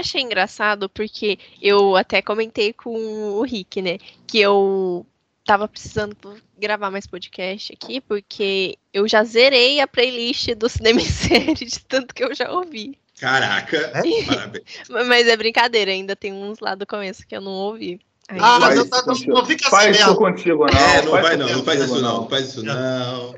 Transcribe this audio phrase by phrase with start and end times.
[0.00, 3.98] achei engraçado porque eu até comentei com o Rick, né?
[4.26, 5.06] Que eu
[5.44, 6.16] tava precisando
[6.58, 11.80] gravar mais podcast aqui, porque eu já zerei a playlist do Cinema em Série, de
[11.80, 12.98] tanto que eu já ouvi.
[13.18, 14.24] Caraca, é?
[14.24, 14.64] parabéns.
[14.88, 17.98] Mas é brincadeira, ainda tem uns lá do começo que eu não ouvi.
[18.28, 20.78] Aí, ah, mas eu, não, não fica faz assim isso contigo, não.
[20.78, 23.34] É, não vai não, não faz isso não, não faz isso não.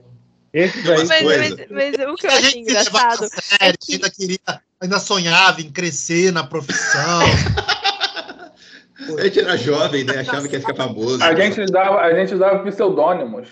[0.52, 3.28] Esse daí, mas, mas, mas, o que eu achei engraçado.
[3.28, 3.92] Sério, é que...
[3.94, 4.38] ainda, queria,
[4.80, 7.22] ainda sonhava em crescer na profissão.
[9.16, 10.18] a gente era jovem, né?
[10.18, 11.22] Achava que ia ficar famoso.
[11.22, 13.48] A gente dava, a gente dava pseudônimos.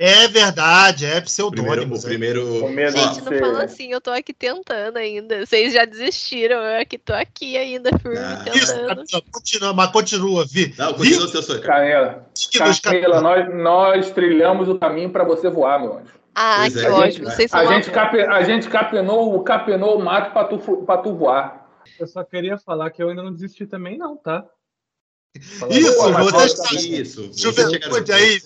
[0.00, 1.94] É verdade, é pseudônimo.
[1.94, 2.64] O primeiro.
[2.64, 2.90] primeiro...
[2.90, 5.46] Gente, não fala assim, eu tô aqui tentando ainda.
[5.46, 8.42] Vocês já desistiram, eu aqui tô aqui ainda firme ah.
[8.42, 9.04] tentando.
[9.04, 10.74] Isso, continua, mas continua, Vi.
[10.76, 11.62] Não, continua o seu sonho.
[11.62, 12.26] Canela,
[12.82, 16.21] Canela nós, nós trilhamos o caminho para você voar, meu anjo.
[16.34, 16.90] Ah, pois que é.
[16.90, 17.30] ótimo.
[17.30, 21.68] Vocês a, gente cap, a gente capenou, capenou o mato para tu, pra tu voar.
[21.98, 24.44] Eu só queria falar que eu ainda não desisti também, não, tá?
[25.70, 26.74] Isso, você está.
[26.74, 27.30] Isso.
[27.34, 28.40] Juventude aí.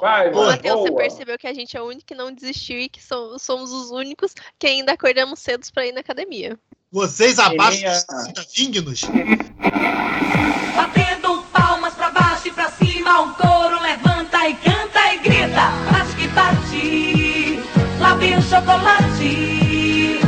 [0.00, 2.88] Vai, vai, Matheus, você percebeu que a gente é o único que não desistiu e
[2.88, 6.56] que somos os únicos que ainda acordamos cedo para ir na academia.
[6.92, 7.84] Vocês abaixo
[8.34, 9.02] dos dignos.
[18.60, 20.20] Chocolate.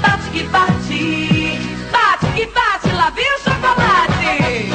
[0.00, 1.58] Bate que bate,
[1.90, 4.70] bate que bate, lá vem o chocolate.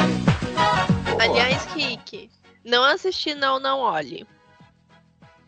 [1.20, 2.30] Aliás, Kiki,
[2.64, 4.26] não assisti, não, não olhe.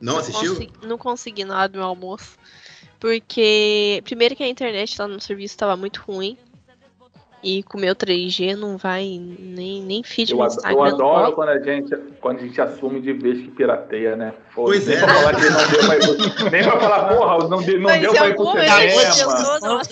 [0.00, 0.54] Não, não assistiu?
[0.54, 2.38] Consegui, não consegui na hora do meu almoço.
[2.98, 6.36] Porque, primeiro que a internet lá no serviço estava muito ruim.
[7.42, 10.78] E com o meu 3G não vai nem, nem feed eu no Instagram.
[10.78, 14.34] Eu adoro quando a, gente, quando a gente assume de vez que pirateia, né?
[14.54, 15.00] Pô, pois nem é.
[15.00, 18.28] Pra falar que não deu pra, nem pra falar, porra, não, deu, não deu pra
[18.28, 19.82] ir pro cinema.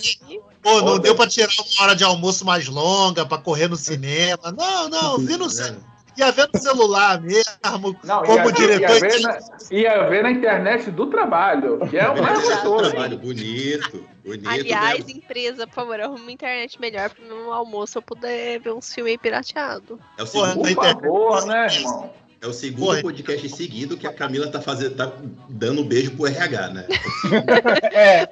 [0.60, 4.52] Pô, não deu pra tirar uma hora de almoço mais longa, pra correr no cinema.
[4.54, 5.87] Não, não, vi no cinema
[6.18, 8.90] ia ver no celular mesmo, Não, como ia, diretor.
[8.90, 9.38] Ia ver, na,
[9.70, 12.90] ia ver na internet do trabalho, que é o mais gostoso.
[12.90, 14.48] Trabalho bonito, bonito.
[14.48, 15.20] Aliás, mesmo.
[15.20, 19.12] empresa, por favor, arruma uma internet melhor para no almoço eu poder ver uns filmes
[19.12, 19.98] aí pirateado.
[20.18, 22.12] É o segundo, por favor, né, irmão?
[22.40, 23.02] É o segundo Porra.
[23.02, 25.12] podcast seguido que a Camila tá fazendo, tá
[25.48, 26.86] dando um beijo pro RH, né?
[27.92, 28.26] é.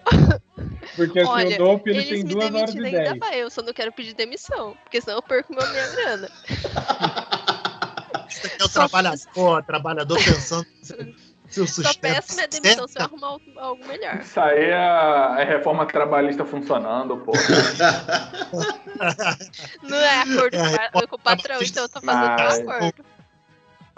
[0.94, 3.20] Porque assim, Olha, eu dou ele tem duas horas e dez.
[3.34, 6.30] Eu só não quero pedir demissão, porque senão eu perco meu, minha grana.
[8.46, 10.66] Isso aqui é o trabalhador, trabalhador pensando
[11.48, 11.94] seu sustento.
[11.94, 14.20] Só peço minha demissão se eu arrumar algo melhor.
[14.20, 17.32] Isso aí é a, reforma trabalhista funcionando, pô.
[19.82, 22.58] Não é acordo é com o patrão, então eu tô fazendo Mas...
[22.58, 23.04] acordo.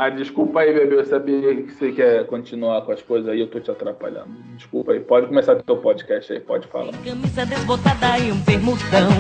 [0.01, 0.95] Ah, desculpa aí, bebê.
[0.95, 4.31] Eu sabia que você quer continuar com as coisas aí, eu tô te atrapalhando.
[4.55, 5.01] Desculpa aí.
[5.01, 6.93] Pode começar o teu podcast aí, pode falar.
[7.05, 9.11] Camisa desbotada e um permutão.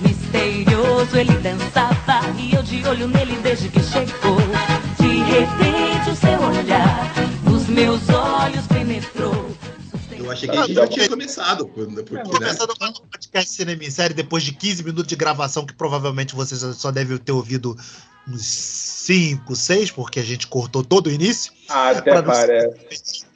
[0.00, 1.92] Misterioso ele dançava
[2.38, 4.38] e eu de olho nele desde que chegou.
[5.22, 7.12] De repente o seu olhar,
[7.54, 9.52] os meus olhos penetrou.
[10.18, 11.66] Eu achei que a gente já tinha começado.
[11.66, 12.22] Porque, né?
[12.24, 16.60] Começando o podcast Cinema em Série, depois de 15 minutos de gravação, que provavelmente vocês
[16.76, 17.76] só devem ter ouvido
[18.28, 21.52] uns 5, 6, porque a gente cortou todo o início.
[21.68, 23.24] Ah, até parece.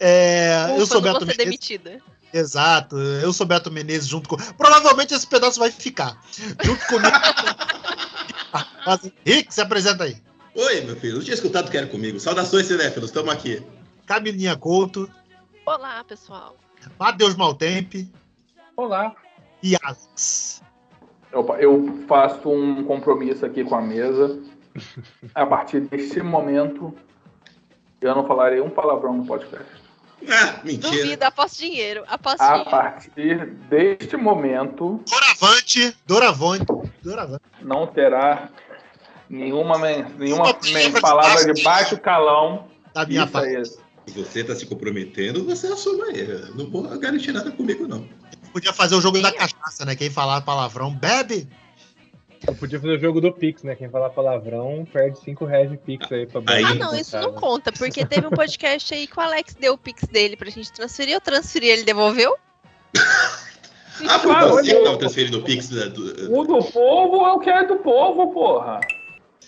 [0.00, 1.36] É, Ufa, eu sou Beto Menezes.
[1.36, 1.98] demitida.
[2.32, 4.36] Exato, eu sou Beto Menezes junto com.
[4.36, 6.20] Provavelmente esse pedaço vai ficar.
[6.64, 7.14] Junto comigo.
[9.24, 10.16] Rick, se apresenta aí.
[10.58, 11.14] Oi, meu filho.
[11.14, 12.18] Não tinha escutado que era comigo.
[12.18, 13.10] Saudações, cinéfilos.
[13.10, 13.64] Estamos aqui.
[14.04, 15.08] Camilinha Couto.
[15.64, 16.56] Olá, pessoal.
[16.98, 18.10] Matheus Maltempe.
[18.76, 19.14] Olá.
[19.62, 20.60] E Alex.
[21.32, 24.36] Opa, eu faço um compromisso aqui com a mesa.
[25.32, 26.92] A partir deste momento,
[28.00, 29.70] eu não falarei um palavrão no podcast.
[30.28, 30.90] Ah, mentira.
[30.90, 32.02] Duvido, aposto dinheiro.
[32.08, 32.70] Aposto a dinheiro.
[32.70, 35.00] partir deste momento.
[35.08, 36.66] Doravante, Doravante,
[37.00, 37.44] Doravante.
[37.62, 38.50] Não terá
[39.28, 39.78] nenhuma,
[40.18, 40.54] nenhuma
[41.00, 42.68] palavra de baixo calão.
[42.94, 43.70] Da minha parte.
[44.06, 46.26] Se você está se comprometendo, você assuma aí.
[46.54, 48.08] Não vou garantir nada comigo, não.
[48.52, 49.94] Podia fazer o jogo da cachaça, né?
[49.94, 51.46] Quem falar palavrão bebe.
[52.46, 53.74] Eu podia fazer o jogo do Pix, né?
[53.74, 57.72] Quem falar palavrão perde 5 reais de Pix aí pra Ah, não, isso não conta,
[57.72, 61.14] porque teve um podcast aí que o Alex deu o Pix dele pra gente transferir.
[61.14, 62.36] Eu transferi, ele devolveu?
[62.96, 65.70] ah, foi você que tava transferindo o Pix?
[65.70, 65.92] Né?
[66.30, 68.80] O do povo é o que é do povo, porra.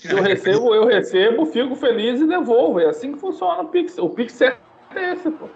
[0.04, 2.80] Eu recebo, eu recebo, fico feliz e devolvo.
[2.80, 3.98] É assim que funciona o Pix.
[3.98, 4.56] O Pix é
[4.94, 5.48] esse, pô.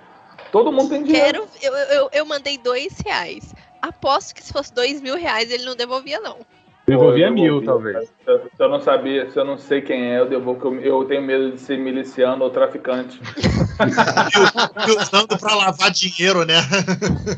[0.52, 1.46] Todo mundo tem dinheiro.
[1.61, 3.55] Quero, eu, eu, eu mandei dois reais.
[3.82, 6.38] Aposto que se fosse dois mil reais ele não devolvia, não.
[6.87, 8.06] Devolvia mil, talvez.
[8.06, 10.75] Se eu, se eu, não sabia, se eu não sei quem é, eu devolvo.
[10.75, 13.19] Eu, eu tenho medo de ser miliciano ou traficante.
[14.87, 16.56] e usando para lavar dinheiro, né?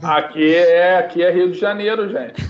[0.03, 2.45] aqui é, aqui é Rio de Janeiro, gente.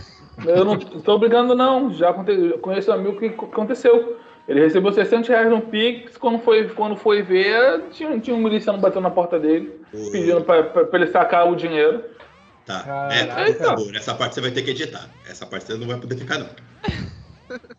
[0.44, 1.92] Eu não tô brigando, não.
[1.92, 2.14] Já
[2.62, 4.18] conheço um amigo que aconteceu.
[4.48, 8.78] Ele recebeu 600 reais no Pix, quando foi, quando foi ver, tinha, tinha um miliciano
[8.78, 9.80] batendo na porta dele,
[10.12, 12.04] pedindo pra, pra- pra ele sacar o dinheiro.
[12.64, 12.82] Tá.
[12.82, 13.40] Caraca.
[13.40, 15.10] É, por favor, essa parte você vai ter que editar.
[15.24, 16.48] Essa parte você não vai poder ficar, não.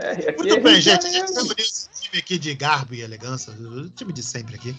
[0.00, 1.08] É, aqui Muito é bem, gente.
[1.08, 4.76] Estamos nesse time aqui de garbo e elegância, o time de sempre aqui.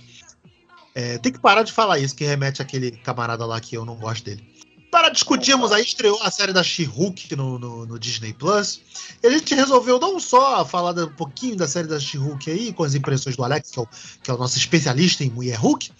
[0.95, 3.97] É, tem que parar de falar isso, que remete àquele camarada lá que eu não
[3.97, 4.41] gosto dele.
[4.91, 8.81] Para discutirmos aí, estreou a série da She-Hulk no, no- no Disney Plus.
[9.21, 12.83] E a gente resolveu não só falar um pouquinho da série da She-Hulk aí, com
[12.83, 13.87] as impressões do Alex, que é, o,
[14.23, 15.91] que é o nosso especialista em mulher Hulk,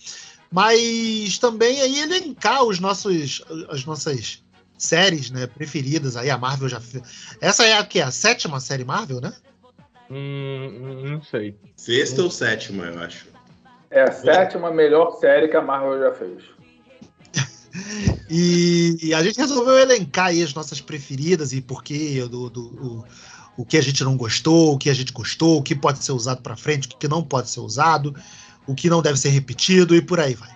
[0.52, 4.44] mas também aí elencar os nossos, as nossas
[4.78, 6.16] séries né, preferidas.
[6.18, 7.04] Aí a Marvel já fez.
[7.40, 8.02] Essa é a que?
[8.02, 9.34] A sétima série Marvel, né?
[10.10, 11.56] Hum, não sei.
[11.78, 13.28] Sexta ou sétima, eu acho.
[13.92, 16.44] É a sétima melhor série que a Marvel já fez.
[18.30, 22.62] E, e a gente resolveu elencar aí as nossas preferidas e por quê, do, do-
[22.68, 23.06] o,
[23.58, 26.12] o que a gente não gostou, o que a gente gostou, o que pode ser
[26.12, 28.16] usado para frente, o que não pode ser usado,
[28.68, 30.50] o que não deve ser repetido e por aí vai.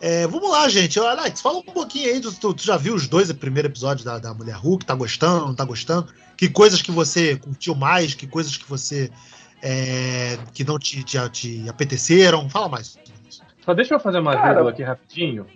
[0.00, 0.98] É, vamos lá, gente.
[0.98, 2.20] Alex, fala um pouquinho aí.
[2.20, 4.84] Tu, tu já viu os dois primeiros episódios da, da Mulher Hulk?
[4.86, 6.10] Tá gostando, não tá gostando?
[6.38, 8.14] Que coisas que você curtiu mais?
[8.14, 9.10] Que coisas que você.
[9.60, 12.48] é, que não te, te, te apeteceram?
[12.48, 12.98] Fala mais.
[13.62, 14.48] Só deixa eu fazer uma Cara.
[14.54, 15.46] vírgula aqui rapidinho.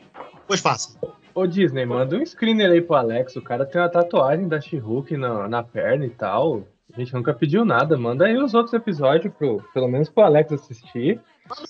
[0.47, 0.99] Pois faça.
[1.35, 3.35] Ô Disney, manda um screener aí pro Alex.
[3.37, 6.63] O cara tem uma tatuagem da She-Hulk na, na perna e tal.
[6.93, 7.97] A gente nunca pediu nada.
[7.97, 11.21] Manda aí os outros episódios, pro, pelo menos pro Alex assistir.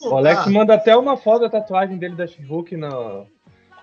[0.02, 3.26] O Alex manda até uma foto da tatuagem dele da She-Hulk no,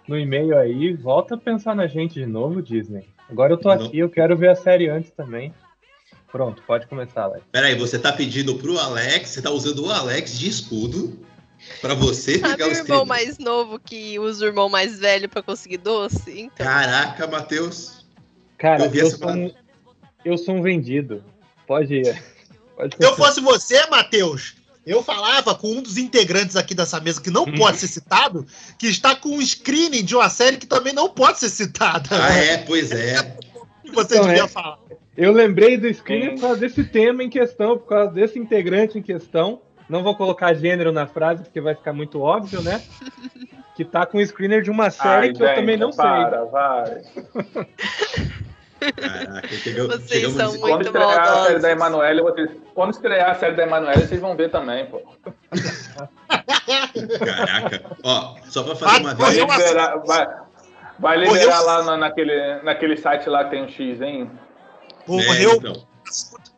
[0.08, 0.94] no e-mail aí.
[0.94, 3.10] Volta a pensar na gente de novo, Disney.
[3.30, 5.54] Agora eu tô aqui, eu quero ver a série antes também.
[6.32, 7.44] Pronto, pode começar, Alex.
[7.52, 11.20] Peraí, você tá pedindo pro Alex, você tá usando o Alex de escudo
[11.80, 15.28] pra você Sabe pegar o o irmão mais novo que usa o irmão mais velho
[15.30, 16.22] pra conseguir doce?
[16.28, 18.06] Então, Caraca, Matheus.
[18.58, 19.54] Cara, Eu vi eu, essa sou um,
[20.24, 21.24] eu sou um vendido.
[21.66, 22.24] Pode ir.
[22.76, 24.56] Pode Se eu fosse você, Matheus,
[24.86, 27.56] eu falava com um dos integrantes aqui dessa mesa que não Hum.
[27.58, 28.46] pode ser citado,
[28.78, 32.10] que está com um screening de uma série que também não pode ser citada.
[32.12, 33.38] Ah, é, pois é.
[33.86, 34.48] que você Então, devia é.
[34.48, 34.80] falar.
[35.18, 36.36] Eu lembrei do screener Sim.
[36.36, 39.62] por causa desse tema em questão, por causa desse integrante em questão.
[39.92, 42.82] Não vou colocar gênero na frase, porque vai ficar muito óbvio, né?
[43.74, 46.04] Que tá com o screener de uma série Ai, que eu também não sei.
[46.04, 47.02] para, vai.
[48.96, 51.48] Caraca, chegamos, Vocês chegamos são muito Quando estrear a maldosos.
[51.48, 52.50] série da Emanuele, vocês...
[52.76, 55.02] quando estrear a série da Emanuele, vocês vão ver também, pô.
[57.26, 57.82] Caraca.
[58.04, 60.28] Ó, só pra fazer uma Vai Morreu uma- liberar, vai,
[61.00, 64.30] vai Morreu- liberar lá na- naquele, naquele site lá que tem um X, hein?
[65.08, 65.88] Morreu, então.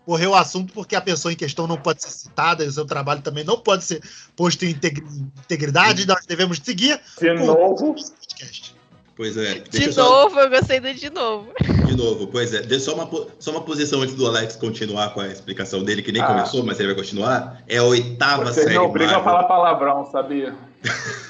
[0.06, 2.86] Morreu o assunto porque a pessoa em questão não pode ser citada e o seu
[2.86, 4.02] trabalho também não pode ser
[4.36, 5.06] posto em integri-
[5.46, 6.06] integridade.
[6.08, 7.92] Nós devemos seguir De com novo.
[7.92, 8.76] o podcast.
[9.16, 9.60] Pois é.
[9.60, 11.54] de só- novo, eu gostei do de novo.
[11.86, 12.62] De novo, pois é.
[12.64, 16.12] Deixa só uma, só uma posição antes do Alex continuar com a explicação dele, que
[16.12, 16.26] nem Ah.
[16.26, 17.62] começou, mas ele vai continuar.
[17.68, 20.56] É a oitava Vocês série não obrigam a falar palavrão, sabia?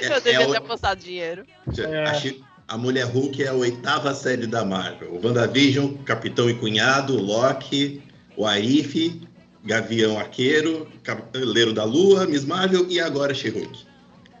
[0.00, 1.44] É- eu é devia a ter o- apostado dinheiro.
[1.78, 2.04] É.
[2.04, 5.12] a, Chi- a Mulher Hulk é a oitava série da Marvel.
[5.12, 8.02] O WandaVision, Capitão e Cunhado, Loki,
[8.36, 9.20] o Arif,
[9.64, 13.86] Gavião Arqueiro, Cavaleiro da Lua, Miss Marvel e agora She-Hulk.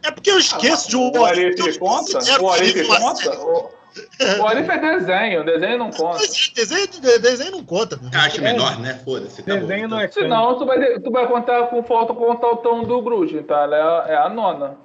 [0.02, 1.10] É porque eu esqueço de um.
[1.10, 2.18] O Arif conta?
[2.40, 3.40] O Arif conta?
[3.40, 6.18] O, Arif é desenho, desenho não conta.
[6.18, 7.98] Desenho, desenho, desenho não conta.
[8.12, 9.00] Eu acho menor, né?
[9.04, 9.42] Foda-se.
[9.42, 9.60] Tá bom.
[9.60, 13.00] Desenho não é Senão, tu vai, tu vai contar com falta contar o tom do
[13.00, 13.62] Groot, tá?
[13.62, 14.83] Ela é, é a nona.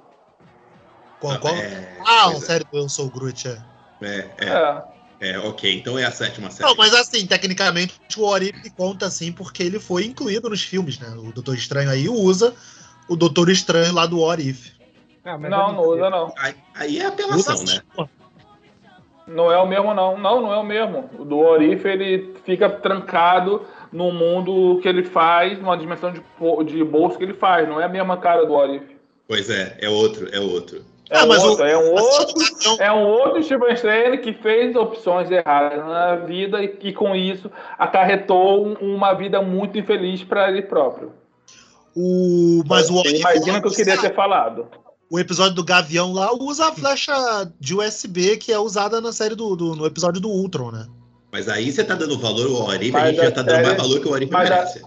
[1.20, 3.46] Qual- qual- É, Ah, um sério, eu sou o Groot.
[3.46, 3.58] É.
[4.02, 4.84] É, é,
[5.20, 5.30] É.
[5.32, 5.72] é, ok.
[5.78, 6.68] Então é a sétima série.
[6.68, 11.08] Não, mas assim, tecnicamente o Orif conta sim, porque ele foi incluído nos filmes, né?
[11.18, 12.54] O Doutor Estranho aí usa
[13.06, 14.72] o Doutor Estranho lá do Orif.
[15.22, 16.32] Ah, Não, não usa não.
[16.38, 18.06] Aí, aí é apelação, Usa né?
[19.26, 20.18] Não é o mesmo, não.
[20.18, 21.08] Não, não é o mesmo.
[21.18, 26.20] O do Orif, ele fica trancado no mundo que ele faz, numa dimensão de,
[26.72, 27.68] de bolso que ele faz.
[27.68, 28.96] Não é a mesma cara do Orif.
[29.28, 30.84] Pois é, é outro, é outro.
[31.10, 32.34] É, Ah, mas o- outro, é um outro.
[32.78, 37.50] É um outro Steven Strange que fez opções erradas na vida e que com isso
[37.76, 41.12] acarretou um- uma vida muito infeliz para ele próprio.
[41.96, 44.68] o, mas o Imagina que eu queria ter falado.
[45.10, 47.12] O episódio do Gavião lá usa a flecha
[47.58, 50.86] de USB que é usada na série do, do- no episódio do Ultron, né?
[51.32, 54.00] Mas aí você tá dando valor ao Orif, a gente já tá dando mais valor
[54.00, 54.82] que o Orif mas a- merece.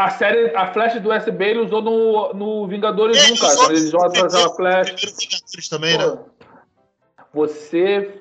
[0.00, 3.52] A série, a flecha do USB ele usou no, no Vingadores É, 1, cara.
[3.52, 4.94] usou Quando ele no joga aquela flecha.
[4.96, 6.18] Vingadores também, né?
[7.34, 8.18] Você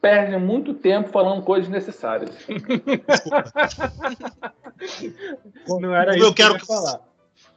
[0.00, 2.30] perde muito tempo falando coisas necessárias.
[5.68, 6.98] Não era Como isso eu quero que falar.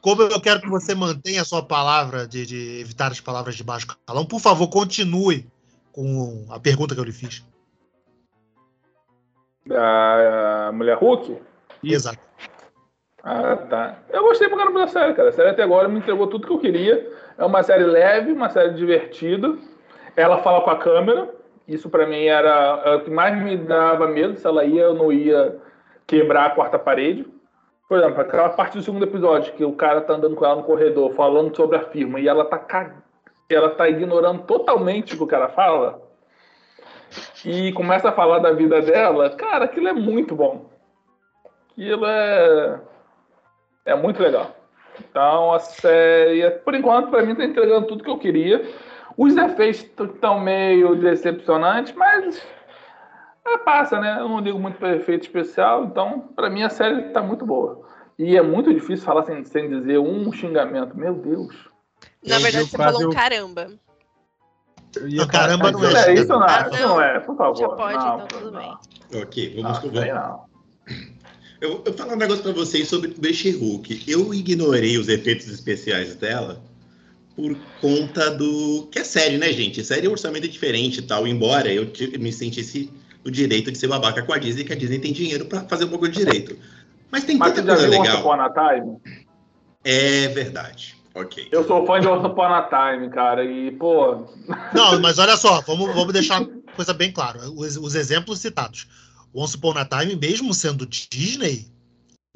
[0.02, 3.64] Como eu quero que você mantenha a sua palavra de, de evitar as palavras de
[3.64, 5.46] baixo calão, por favor, continue
[5.92, 7.42] com a pergunta que eu lhe fiz.
[9.64, 11.40] Da Mulher Hulk?
[11.82, 12.20] Exato.
[13.24, 13.98] Ah, tá.
[14.10, 15.28] Eu gostei pra caramba da série, cara.
[15.28, 17.08] A série até agora me entregou tudo que eu queria.
[17.38, 19.56] É uma série leve, uma série divertida.
[20.16, 21.28] Ela fala com a câmera.
[21.68, 24.36] Isso pra mim era, o que mais me dava medo.
[24.36, 25.56] Se ela ia, eu não ia
[26.06, 27.24] quebrar a quarta parede.
[27.88, 30.64] Por exemplo, aquela parte do segundo episódio que o cara tá andando com ela no
[30.64, 32.94] corredor, falando sobre a firma, e ela tá cag...
[33.50, 36.00] ela tá ignorando totalmente o que o cara fala.
[37.44, 40.70] E começa a falar da vida dela, cara, aquilo é muito bom.
[41.70, 42.80] Aquilo é
[43.84, 44.54] é muito legal.
[45.00, 48.64] Então a série, por enquanto, para mim, tá entregando tudo que eu queria.
[49.16, 52.42] Os efeitos estão meio decepcionantes, mas
[53.46, 54.18] é, passa, né?
[54.20, 57.82] Eu não ligo muito para efeito especial, então para mim a série tá muito boa.
[58.18, 60.96] E é muito difícil falar sem, sem dizer um xingamento.
[60.96, 61.54] Meu Deus.
[62.24, 63.66] Na verdade, você quase falou um o- caramba.
[65.00, 66.10] Não, caramba, não é.
[66.10, 67.56] é, isso não, Ah, isso não é, por favor.
[67.56, 68.60] Já pode, não, então tudo não.
[68.60, 69.22] bem.
[69.22, 69.78] Ok, Não, vamos.
[69.80, 70.44] vamos aí não.
[71.62, 74.02] Eu vou falar um negócio pra vocês sobre The Hulk.
[74.08, 76.60] Eu ignorei os efeitos especiais dela
[77.36, 78.88] por conta do.
[78.90, 79.84] Que é série, né, gente?
[79.84, 81.26] Série é um orçamento diferente e tal.
[81.26, 81.86] Embora eu
[82.18, 82.90] me sentisse
[83.24, 85.84] o direito de ser babaca com a Disney, que a Disney tem dinheiro pra fazer
[85.84, 86.58] um pouco de direito.
[87.12, 88.52] Mas tem Mas tanta coisa legal.
[88.52, 88.96] Time?
[89.84, 90.96] É verdade.
[91.14, 91.46] Ok.
[91.52, 94.24] Eu sou fã de Once Upon a Time, cara, e, pô,
[94.74, 97.38] Não, mas olha só, vamos, vamos deixar uma coisa bem clara.
[97.50, 98.88] Os, os exemplos citados.
[99.34, 101.66] Once Upon a Time, mesmo sendo Disney,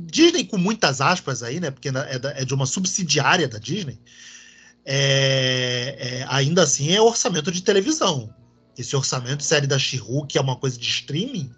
[0.00, 1.70] Disney com muitas aspas aí, né?
[1.70, 3.98] Porque é, é de uma subsidiária da Disney,
[4.84, 8.32] é- é, ainda assim é orçamento de televisão.
[8.78, 11.50] Esse orçamento série da she que é uma coisa de streaming,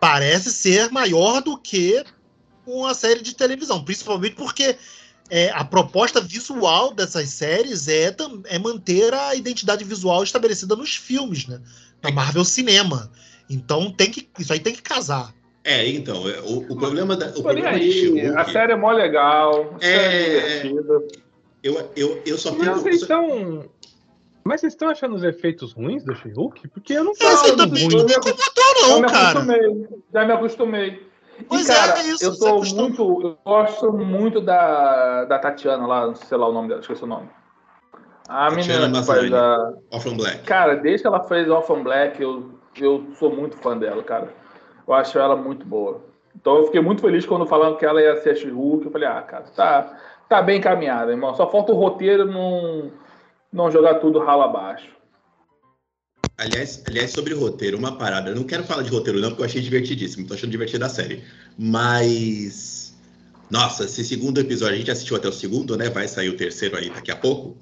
[0.00, 2.02] parece ser maior do que
[2.66, 4.76] uma série de televisão, principalmente porque
[5.28, 8.14] é, a proposta visual dessas séries é,
[8.46, 11.60] é manter a identidade visual estabelecida nos filmes, né?
[12.02, 13.10] Na Marvel Cinema.
[13.48, 15.32] Então tem que, isso aí tem que casar.
[15.64, 17.26] É, então, é, o, o problema da.
[17.30, 17.90] O problema aí.
[17.90, 21.06] She-Hulk, A série é mó legal, a série É, é divertida.
[21.62, 23.64] eu, eu, eu só Mas vocês estão.
[24.44, 26.68] Mas vocês estão achando os efeitos ruins do She-Hulk?
[26.68, 27.96] Porque eu não tô Essa achando também ruim.
[27.96, 31.06] não é como ator, Já não, me acostumei, já me acostumei.
[31.48, 33.02] Pois e, cara, é, isso, eu sou muito.
[33.22, 37.08] Eu gosto muito da, da Tatiana lá, não sei lá o nome dela, esqueci o
[37.08, 37.28] nome.
[38.28, 39.74] A Tatiana menina que faz a.
[39.90, 40.42] Orphan Black.
[40.44, 44.32] Cara, desde que ela fez Orphan Black, eu, eu sou muito fã dela, cara.
[44.86, 46.04] Eu acho ela muito boa.
[46.34, 48.86] Então eu fiquei muito feliz quando falaram que ela ia ser a She-Hulk.
[48.86, 51.34] Eu falei, ah, cara, tá, tá bem encaminhada, irmão.
[51.34, 52.92] Só falta o roteiro não,
[53.52, 54.96] não jogar tudo ralo abaixo.
[56.38, 58.30] Aliás, aliás, sobre roteiro, uma parada.
[58.30, 60.26] Eu não quero falar de roteiro, não, porque eu achei divertidíssimo.
[60.26, 61.24] Tô achando divertida a série.
[61.58, 62.94] Mas.
[63.50, 65.88] Nossa, esse segundo episódio, a gente assistiu até o segundo, né?
[65.88, 67.56] Vai sair o terceiro aí daqui a pouco.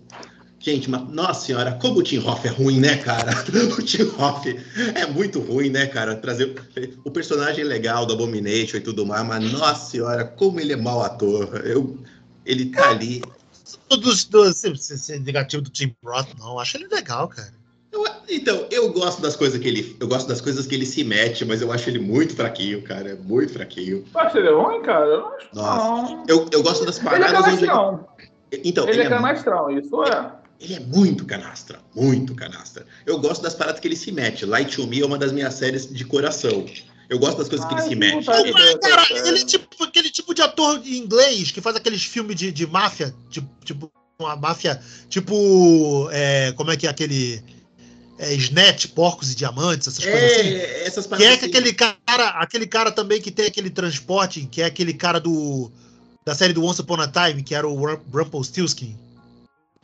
[0.65, 3.33] Gente, mas, nossa senhora, como o Tim Hoff é ruim, né, cara?
[3.79, 4.49] O Tim Hoff
[4.95, 6.17] é muito ruim, né, cara?
[6.17, 6.55] Trazer
[7.05, 11.03] o personagem legal do Abomination e tudo mais, mas nossa senhora, como ele é mau
[11.03, 11.61] ator.
[11.67, 11.99] Eu,
[12.47, 13.21] ele tá ali.
[13.91, 16.53] Dos, dos, esse, esse negativo do Tim Roth, não.
[16.53, 17.53] Eu acho ele legal, cara.
[17.93, 19.95] Eu- então, eu gosto das coisas que ele.
[20.01, 23.11] Eu gosto das coisas que ele se mete, mas eu acho ele muito fraquinho, cara.
[23.11, 24.03] é Muito fraquinho.
[24.11, 25.05] Tu acha ele ruim, cara?
[25.05, 26.13] Eu não acho Nossa.
[26.15, 26.25] não.
[26.27, 27.65] Eu, eu gosto das Ele é paradas onde.
[28.65, 30.33] Então, Ele é mu- canastrão, isso é.
[30.61, 31.81] Ele é muito canastra.
[31.95, 32.87] Muito canastra.
[33.05, 34.45] Eu gosto das paradas que ele se mete.
[34.47, 36.67] Light to Me é uma das minhas séries de coração.
[37.09, 38.27] Eu gosto das coisas que ele Ai, se mete.
[38.27, 39.29] Mas, cara, é.
[39.29, 42.67] ele é tipo aquele tipo de ator em inglês que faz aqueles filmes de, de
[42.67, 47.43] máfia, tipo, tipo uma máfia, tipo, é, como é que é aquele
[48.19, 50.55] é, Snatch, Porcos e Diamantes, essas coisas assim.
[50.55, 51.47] É, essas Que é assim.
[51.47, 55.71] aquele cara, aquele cara também que tem aquele transporte, que é aquele cara do
[56.25, 58.97] da série do Once Upon a Time, que era o Rum- Rumpelstiltskin.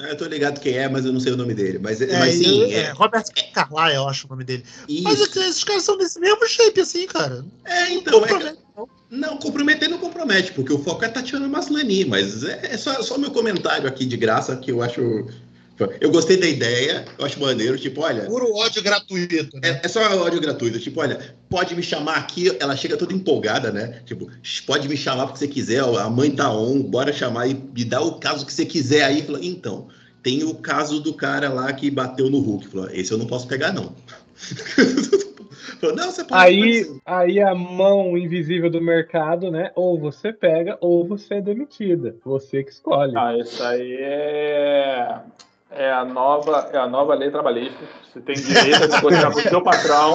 [0.01, 1.79] Ah, Eu tô ligado quem é, mas eu não sei o nome dele.
[1.79, 4.65] Mas, É, mas sim, ele- é, é, Robert Carlyle, eu acho o nome dele.
[5.03, 5.39] Mas isso.
[5.39, 7.45] esses caras são desse mesmo shape assim, cara.
[7.65, 8.59] É, então, é, Compromete.
[9.11, 13.19] Não, comprometer não compromete, porque o foco é Tatiana Maslany, mas é, é só, só
[13.19, 15.27] meu comentário aqui de graça que eu acho.
[16.01, 18.25] Eu gostei da ideia, eu acho maneiro, tipo, olha.
[18.25, 19.81] Puro ódio gratuito, né?
[19.83, 23.71] É, é só áudio gratuito, tipo, olha, pode me chamar aqui, ela chega toda empolgada,
[23.71, 24.03] né?
[24.05, 24.31] Tipo,
[24.67, 28.01] pode me chamar porque você quiser, a mãe tá on, bora chamar e me dá
[28.01, 29.23] o caso que você quiser aí.
[29.23, 29.89] Fala, então,
[30.23, 32.69] tem o caso do cara lá que bateu no Hulk.
[32.69, 33.95] Falou, esse eu não posso pegar, não.
[35.81, 36.43] Falou, não, você pode.
[36.43, 39.71] Aí, pode aí a mão invisível do mercado, né?
[39.75, 42.17] Ou você pega, ou você é demitida.
[42.25, 43.17] Você que escolhe.
[43.17, 45.21] Ah, isso aí é,
[45.71, 47.79] é, a nova, é a nova lei trabalhista.
[48.13, 50.15] Você tem direito a negociar com o seu patrão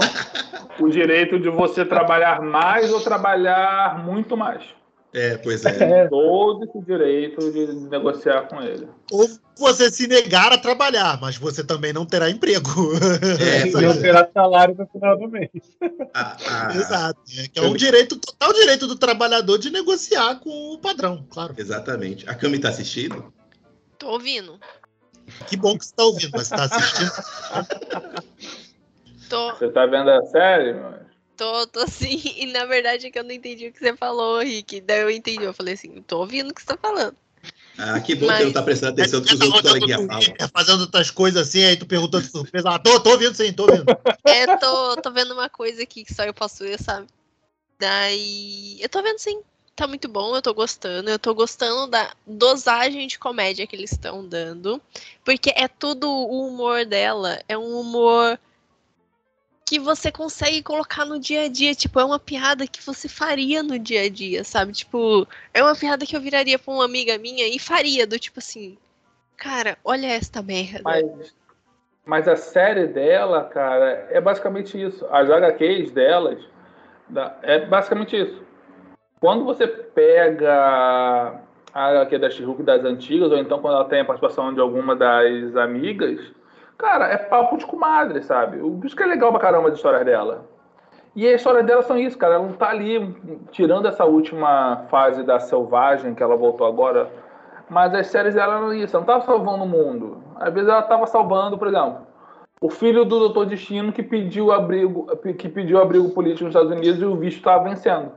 [0.80, 4.62] o direito de você trabalhar mais ou trabalhar muito mais.
[5.14, 6.02] É, pois é.
[6.02, 8.86] É, Todo esse direito de negociar com ele.
[9.10, 9.26] Ou,
[9.58, 12.70] você se negar a trabalhar, mas você também não terá emprego.
[13.40, 15.50] É, Não terá salário no final do mês.
[16.14, 16.36] A-
[16.68, 17.22] a- Exato.
[17.38, 21.54] É, que é um direito, total direito do trabalhador de negociar com o padrão, claro.
[21.58, 22.30] Exatamente.
[22.30, 23.34] A Cami tá assistindo?
[23.98, 24.60] Tô ouvindo.
[25.48, 27.12] Que bom que você está ouvindo, mas você está assistindo.
[29.30, 31.00] Tô, Você tá vendo a série, mano?
[31.36, 32.22] tô, tô assim.
[32.38, 34.82] E na verdade é que eu não entendi o que você falou, Rick.
[34.82, 35.44] Daí eu entendi.
[35.44, 37.16] Eu falei assim, tô ouvindo o que você tá falando.
[37.78, 39.74] Ah, que bom Mas- que não tá prestando atenção no que os Você tá outros
[39.74, 40.22] coleguinhas falam.
[40.22, 42.70] Twitter, fazendo outras coisas assim, aí tu perguntou de surpresa.
[42.70, 43.86] Ah, tô, tô ouvindo sim, tô ouvindo.
[44.24, 47.08] É, tô, tô vendo uma coisa aqui que só eu posso ver, sabe?
[47.80, 48.78] Daí.
[48.80, 49.42] Eu tô vendo sim.
[49.76, 51.10] Tá muito bom, eu tô gostando.
[51.10, 54.82] Eu tô gostando da dosagem de comédia que eles estão dando.
[55.24, 57.42] Porque é tudo o humor dela.
[57.48, 58.40] É um humor
[59.66, 61.76] que você consegue colocar no dia a dia.
[61.76, 64.72] Tipo, é uma piada que você faria no dia a dia, sabe?
[64.72, 68.40] Tipo, é uma piada que eu viraria pra uma amiga minha e faria, do tipo
[68.40, 68.78] assim.
[69.36, 70.84] Cara, olha esta merda.
[70.86, 71.36] Mas,
[72.06, 75.06] mas a série dela, cara, é basicamente isso.
[75.08, 76.40] As HQs delas
[77.42, 78.45] é basicamente isso.
[79.20, 81.40] Quando você pega
[81.74, 84.96] a HQ da she das antigas, ou então quando ela tem a participação de alguma
[84.96, 86.20] das amigas,
[86.78, 88.62] cara, é papo de comadre, sabe?
[88.62, 90.46] O isso que é legal pra caramba das histórias dela.
[91.16, 92.36] E as histórias dela são isso, cara.
[92.36, 93.16] Ela não tá ali,
[93.52, 97.10] tirando essa última fase da selvagem que ela voltou agora,
[97.70, 100.22] mas as séries dela eram isso, ela não tava salvando o mundo.
[100.36, 102.00] Às vezes ela tava salvando, por exemplo,
[102.60, 105.08] o filho do Doutor Destino que pediu abrigo,
[105.38, 108.12] que pediu abrigo político nos Estados Unidos e o visto estava vencendo.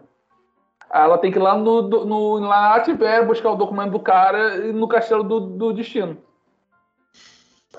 [0.91, 4.73] Ela tem que ir lá no, no lá na tiver buscar o documento do cara
[4.73, 6.17] no castelo do, do destino.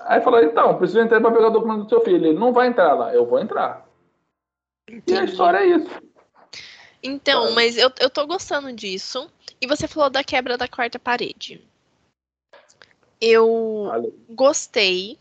[0.01, 2.27] Aí fala, então, preciso entrar para pegar o documento do seu filho.
[2.27, 3.85] Ele não vai entrar lá, eu vou entrar.
[4.89, 5.31] E a Entendi.
[5.31, 5.89] história é isso.
[7.01, 9.29] Então, mas eu, eu tô gostando disso.
[9.61, 11.61] E você falou da quebra da quarta parede.
[13.19, 14.15] Eu Valeu.
[14.29, 15.17] gostei,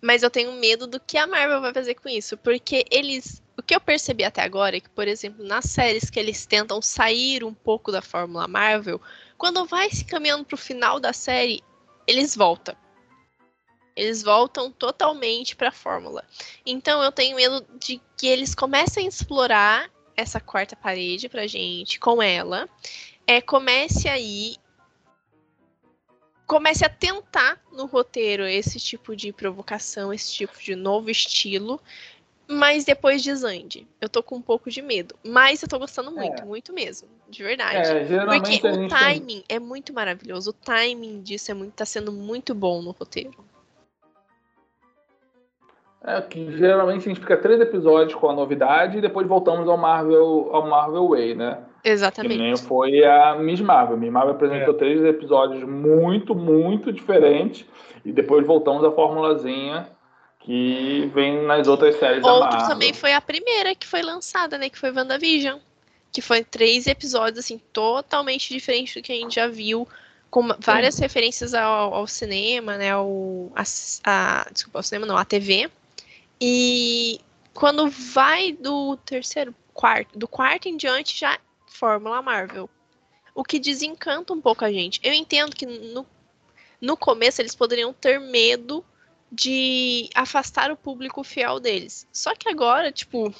[0.00, 2.36] mas eu tenho medo do que a Marvel vai fazer com isso.
[2.36, 3.42] Porque eles.
[3.60, 6.80] O que eu percebi até agora é que, por exemplo, nas séries que eles tentam
[6.80, 8.98] sair um pouco da fórmula Marvel,
[9.36, 11.62] quando vai se caminhando pro final da série,
[12.06, 12.74] eles voltam.
[13.94, 16.24] Eles voltam totalmente pra fórmula.
[16.64, 22.00] Então eu tenho medo de que eles comecem a explorar essa quarta parede pra gente
[22.00, 22.66] com ela.
[23.26, 24.56] É, comece aí.
[26.46, 31.78] Comece a tentar no roteiro esse tipo de provocação, esse tipo de novo estilo,
[32.50, 33.86] mas depois desande.
[34.00, 37.42] Eu tô com um pouco de medo, mas eu tô gostando muito, muito mesmo, de
[37.42, 37.90] verdade.
[37.90, 40.50] É, geralmente Porque o gente tem- timing é muito maravilhoso.
[40.50, 43.32] O timing disso é muito, tá sendo muito bom no roteiro.
[46.02, 49.76] É que geralmente a gente fica três episódios com a novidade e depois voltamos ao
[49.76, 51.58] Marvel, ao Marvel Way, né?
[51.82, 52.62] Que nem Exatamente.
[52.62, 53.96] foi a Miss Marvel.
[53.98, 54.78] Miss Marvel apresentou É.
[54.78, 57.66] três episódios muito, muito diferentes
[58.04, 59.88] e depois voltamos à formulazinha
[60.40, 62.68] que vem nas outras séries da Outro Marvel.
[62.68, 64.68] também foi a primeira que foi lançada, né?
[64.70, 65.58] Que foi WandaVision.
[66.12, 69.86] Que foi três episódios, assim, totalmente diferentes do que a gente já viu.
[70.30, 72.90] Com várias referências ao, ao cinema, né?
[72.92, 73.62] Ao, a,
[74.04, 75.70] a- desculpa, ao cinema não, à TV.
[76.40, 77.20] E
[77.52, 82.68] quando vai do terceiro, quarto, do quarto em diante, já Fórmula Marvel.
[83.34, 85.00] O que desencanta um pouco a gente.
[85.02, 86.06] Eu entendo que no,
[86.80, 88.84] no começo eles poderiam ter medo
[89.32, 92.06] de afastar o público fiel deles.
[92.12, 93.32] Só que agora, tipo,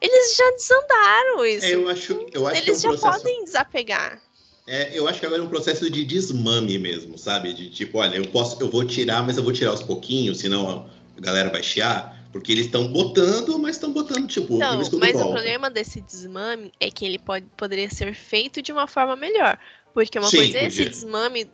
[0.00, 1.66] eles já desandaram isso.
[1.66, 3.22] É, eu acho, eu acho eles que é um já processo.
[3.24, 4.22] podem desapegar.
[4.66, 7.52] É, eu acho que agora é um processo de desmame mesmo, sabe?
[7.52, 10.88] De tipo, olha, eu posso, eu vou tirar, mas eu vou tirar aos pouquinhos, senão
[11.16, 12.18] a galera vai chiar.
[12.32, 15.32] Porque eles estão botando, mas estão botando, tipo, escudo mas o volta.
[15.34, 19.58] problema desse desmame é que ele pode, poderia ser feito de uma forma melhor.
[19.92, 21.50] Porque uma Sim, coisa é esse desmame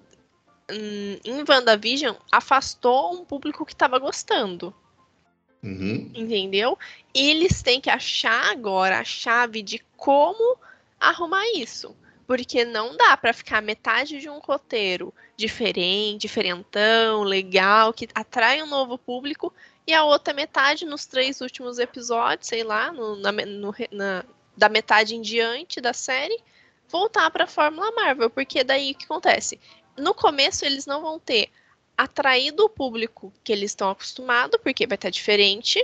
[0.69, 4.75] em WandaVision afastou um público que estava gostando.
[5.63, 6.11] Uhum.
[6.15, 6.79] Entendeu?
[7.15, 10.59] Eles têm que achar agora a chave de como
[11.01, 11.97] arrumar isso.
[12.27, 18.67] Porque não dá pra ficar metade de um roteiro diferente, diferentão, legal, que atrai um
[18.67, 19.53] novo público,
[19.87, 24.25] e a outra metade nos três últimos episódios, sei lá, no- na, no na-
[24.57, 26.37] da metade em diante da série,
[26.89, 28.29] voltar pra Fórmula Marvel.
[28.29, 29.61] Porque daí o que acontece?
[29.97, 31.51] No começo eles não vão ter
[31.97, 35.83] atraído o público que eles estão acostumados, porque vai estar diferente.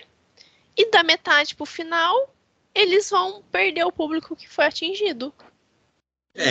[0.77, 2.31] E da metade pro final,
[2.75, 5.33] eles vão perder o público que foi atingido.
[6.35, 6.51] É,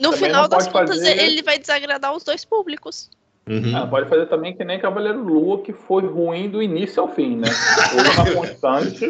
[0.00, 3.10] No final das contas, fazer- ele vai desagradar os dois públicos.
[3.50, 3.76] Uhum.
[3.76, 7.34] Ah, pode fazer também que nem Cavaleiro Lua, que foi ruim do início ao fim,
[7.36, 7.48] né?
[7.50, 9.06] Foi uma constante,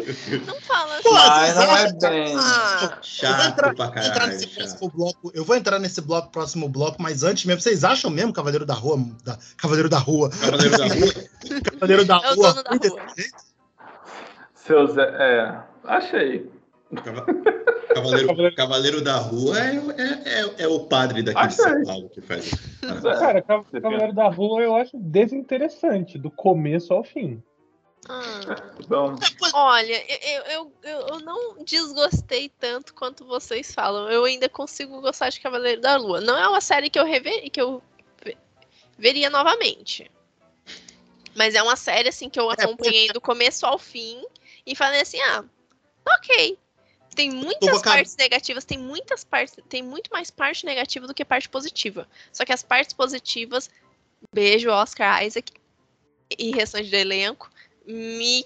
[0.47, 1.09] Não fala assim.
[1.13, 2.35] Mas não é bem.
[2.37, 4.27] Ah, Eu vou Chato entrar, pra entrar caralho.
[4.31, 4.55] nesse chato.
[4.57, 5.31] próximo bloco.
[5.35, 8.73] Eu vou entrar nesse bloco, próximo bloco, mas antes mesmo, vocês acham mesmo Cavaleiro da
[8.73, 11.13] Rua, da, Cavaleiro da Rua, Cavaleiro da Rua.
[11.73, 13.01] Cavaleiro da É o Rua, dono da rua.
[13.15, 13.35] jeito?
[14.55, 14.97] Seus.
[14.97, 16.49] É, achei.
[17.03, 17.25] Cava-
[17.93, 21.53] Cavaleiro, Cavaleiro da Rua é, é, é, é o padre daqui de.
[21.53, 22.51] São Paulo que faz.
[23.19, 27.41] Cara, Cavaleiro da Rua eu acho desinteressante, do começo ao fim.
[28.79, 29.15] Então,
[29.53, 34.09] Olha, eu, eu, eu, não desgostei tanto quanto vocês falam.
[34.09, 36.19] Eu ainda consigo gostar de Cavaleiro da Lua.
[36.19, 37.81] Não é uma série que eu, rever, que eu
[38.23, 38.37] ve-
[38.97, 40.09] veria novamente.
[41.35, 44.21] Mas é uma série assim que eu acompanhei do começo ao fim
[44.65, 45.43] e falei assim, ah,
[46.17, 46.57] ok.
[47.15, 51.49] Tem muitas partes negativas, tem muitas partes, tem muito mais parte negativa do que parte
[51.49, 52.07] positiva.
[52.31, 53.69] Só que as partes positivas,
[54.33, 55.51] beijo Oscar Isaac
[56.37, 57.49] e restante do elenco,
[57.85, 58.45] me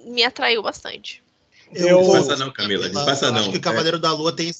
[0.00, 1.22] me atraiu bastante.
[1.72, 2.88] Eu- Não passa não, Camila.
[2.88, 3.40] Não passa não.
[3.40, 4.50] Acho que É, Cavaleiro da Lua tem.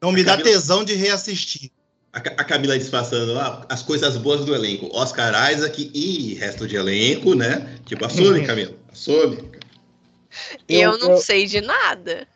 [0.00, 1.70] Não me dá Camila- tesão de reassistir.
[2.12, 4.88] a, a Camila disfarçando lá as coisas boas do elenco.
[4.92, 7.78] Oscar Isaac e resto de elenco, né?
[7.86, 8.72] Tipo, assume, Camila.
[8.90, 9.49] Assume.
[10.68, 12.26] Eu, Eu- não eu- sei de nada.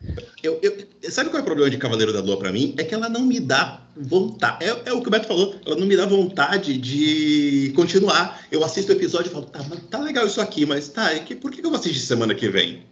[0.43, 2.75] Eu, eu- sabe qual é o problema de Cavaleiro da Lua pra mim?
[2.77, 4.65] É que ela não me dá vontade.
[4.65, 8.45] É, é o que o Beto falou, ela não me dá vontade de continuar.
[8.51, 11.19] Eu assisto o episódio e falo, tá, mas tá legal isso aqui, mas tá, é
[11.19, 12.85] que, por que eu vou assistir semana que vem?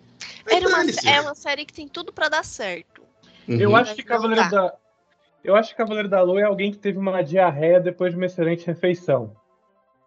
[0.47, 3.01] Era uma, é uma série que tem tudo pra dar certo.
[3.47, 3.59] Uhum.
[3.59, 4.73] Eu acho que Cavaleiro da.
[5.43, 8.25] Eu acho que Cavaleiro da Lua é alguém que teve uma diarreia depois de uma
[8.25, 9.35] excelente refeição.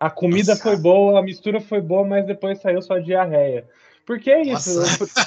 [0.01, 0.63] A comida Nossa.
[0.63, 3.67] foi boa, a mistura foi boa, mas depois saiu só diarreia.
[4.07, 4.81] Porque é isso.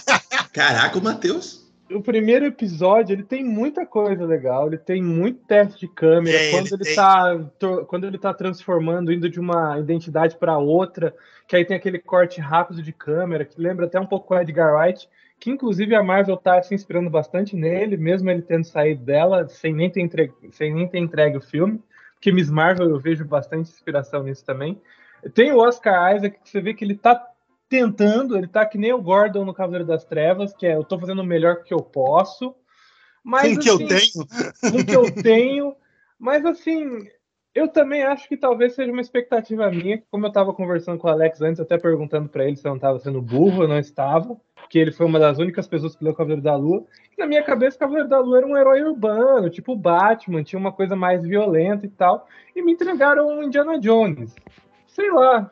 [0.54, 1.70] Caraca, o Matheus.
[1.92, 6.38] O, primeiro episódio ele tem muita coisa legal, ele tem muito teste de câmera.
[6.38, 6.96] É, quando ele ele, tem.
[6.96, 7.50] tá
[7.88, 11.14] quando ele tá transformando, indo de uma identidade para outra,
[11.48, 14.76] que aí tem aquele corte rápido de câmera, que lembra até um pouco o Edgar
[14.76, 19.48] Wright, que inclusive a Marvel tá se inspirando bastante nele, mesmo ele tendo saído dela
[19.48, 21.82] sem nem ter entregue, sem nem ter entregue o filme.
[22.14, 24.80] Porque Miss Marvel eu vejo bastante inspiração nisso também.
[25.34, 27.29] Tem o Oscar Isaac, que você vê que ele tá
[27.70, 31.00] tentando, ele tá que nem o Gordon no Cavaleiro das Trevas, que é eu tô
[31.00, 32.56] fazendo o melhor que eu posso.
[33.24, 34.72] Mas, Com o que eu assim, tenho.
[34.72, 35.76] com o que eu tenho.
[36.18, 37.08] Mas assim,
[37.54, 41.12] eu também acho que talvez seja uma expectativa minha, como eu estava conversando com o
[41.12, 44.36] Alex antes, até perguntando para ele se eu não estava sendo burro, eu não estava,
[44.70, 46.86] que ele foi uma das únicas pessoas que leu o Cavaleiro da Lua.
[47.16, 50.60] E na minha cabeça, o Cavaleiro da Lua era um herói urbano, tipo Batman, tinha
[50.60, 52.28] uma coisa mais violenta e tal.
[52.56, 54.36] E me entregaram um Indiana Jones.
[54.88, 55.52] Sei lá.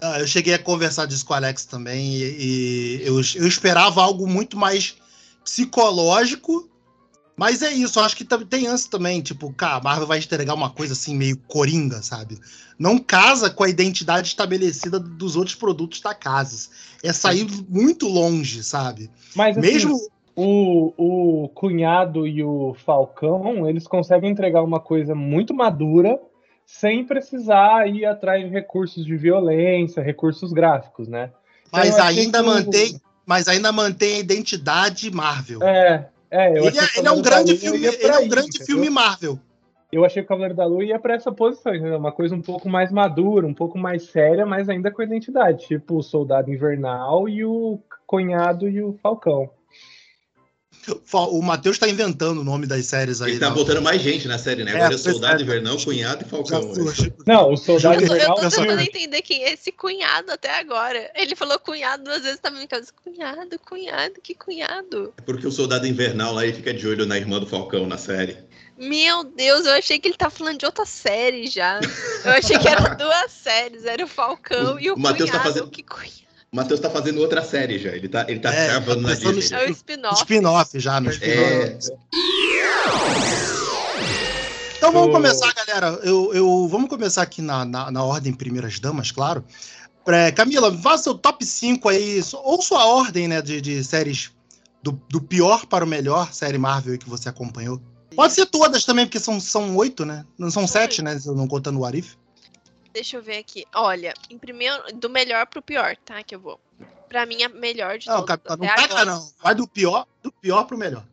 [0.00, 4.02] Ah, eu cheguei a conversar disso com o Alex também e, e eu, eu esperava
[4.02, 4.96] algo muito mais
[5.44, 6.68] psicológico,
[7.36, 10.54] mas é isso, eu acho que tem ânsia também, tipo, cara, a Marvel vai entregar
[10.54, 12.38] uma coisa assim meio coringa, sabe?
[12.78, 16.70] Não casa com a identidade estabelecida dos outros produtos da casa.
[17.02, 19.10] É sair muito longe, sabe?
[19.34, 19.98] Mas assim, Mesmo
[20.36, 26.18] o, o cunhado e o Falcão, eles conseguem entregar uma coisa muito madura
[26.78, 31.30] sem precisar ir atrás de recursos de violência, recursos gráficos, né?
[31.70, 35.62] mas eu achei ainda que mantém, mas ainda mantém a identidade Marvel.
[35.62, 38.48] É, é, eu ele, achei é, ele é um grande filme, ele é um grande
[38.48, 38.66] entendeu?
[38.66, 39.38] filme Marvel.
[39.92, 41.98] Eu achei que o Cavaleiro da Lua ia pra essa posição, entendeu?
[41.98, 45.98] uma coisa um pouco mais madura, um pouco mais séria, mas ainda com identidade, tipo
[45.98, 49.50] o Soldado Invernal e o Cunhado e o Falcão.
[51.12, 53.32] O Matheus tá inventando o nome das séries aí.
[53.32, 53.54] Ele tá né?
[53.54, 54.72] botando mais gente na série, né?
[54.72, 54.98] É, Agora é é.
[54.98, 56.74] Soldado Invernal, Cunhado e Falcão.
[56.92, 59.70] Já- Não, o Soldado Eu tô, eu Invernal tô Invernal, tentando entender quem é esse
[59.70, 61.10] cunhado até agora.
[61.14, 62.92] Ele falou cunhado duas vezes, tá me cabeça.
[63.04, 65.14] Cunhado, cunhado, que cunhado?
[65.18, 67.96] É porque o Soldado Invernal lá ele fica de olho na irmã do Falcão na
[67.98, 68.36] série.
[68.76, 71.78] Meu Deus, eu achei que ele tá falando de outra série já.
[72.24, 75.38] Eu achei que eram duas séries, era o Falcão O- e o, o Matheus tá
[75.38, 75.52] cunhado.
[75.54, 76.21] fazendo- Que cunhado.
[76.54, 77.96] O Matheus tá fazendo outra série já.
[77.96, 79.58] Ele tá, ele tá É, cavando na Disney.
[79.58, 80.16] É o spin-off.
[80.20, 81.78] Spin-off já, no É,
[84.76, 85.98] Então vamos O- começar, galera.
[86.02, 89.42] Eu, eu- vamos começar aqui na, na, na ordem Primeiras Damas, claro.
[90.06, 94.30] É, Camila, faça seu top 5 aí, ou sua ordem né, de, de séries
[94.82, 97.80] do, do pior para o melhor, série Marvel que você acompanhou.
[98.14, 100.26] Pode ser todas também, porque são, são oito, né?
[100.38, 101.18] Não são sete, né?
[101.18, 102.14] Se eu não contando o Arif.
[102.92, 103.64] Deixa eu ver aqui.
[103.74, 106.22] Olha, em primeiro, do melhor pro pior, tá?
[106.22, 106.60] Que eu vou.
[107.08, 108.28] Pra mim, a melhor de Não, todas.
[108.36, 109.04] Capitão, não taca, agora.
[109.04, 109.32] não.
[109.42, 111.04] Vai do pior, do pior pro melhor.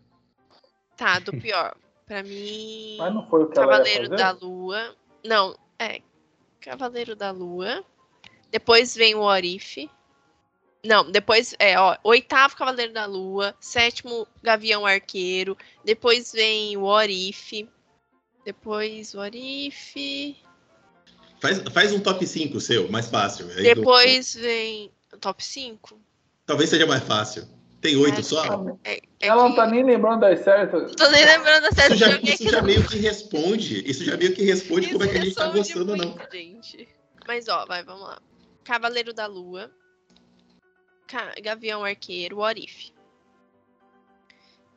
[0.96, 1.76] Tá, do pior.
[2.06, 2.98] Pra mim.
[2.98, 4.18] Mas não foi o que ela ia Cavaleiro fazer?
[4.18, 4.96] da Lua.
[5.24, 6.02] Não, é.
[6.60, 7.84] Cavaleiro da Lua.
[8.52, 9.90] Depois vem o Orif.
[10.84, 17.70] Não, depois é, ó, oitavo Cavaleiro da Lua, sétimo Gavião Arqueiro, depois vem o Orif,
[18.46, 20.38] depois o Orif.
[21.40, 23.48] Faz, faz um top 5 seu, mais fácil.
[23.52, 25.96] Aí Depois vem o top 5.
[25.96, 26.02] do-
[26.46, 27.48] Talvez seja mais fácil.
[27.80, 28.44] Tem oito É, só?
[28.84, 30.72] É, é Ela não tá nem lembrando das séries.
[30.74, 33.90] Não tô nem lembrando da série Isso já, isso já no- meio que responde.
[33.90, 36.18] Isso já meio que responde como é que a gente tá gostando ou não.
[36.32, 36.88] gente.
[37.28, 38.20] Mas ó, vai, vamos lá.
[38.66, 39.72] Cavaleiro da Lua.
[41.42, 42.92] Gavião Arqueiro, Orif.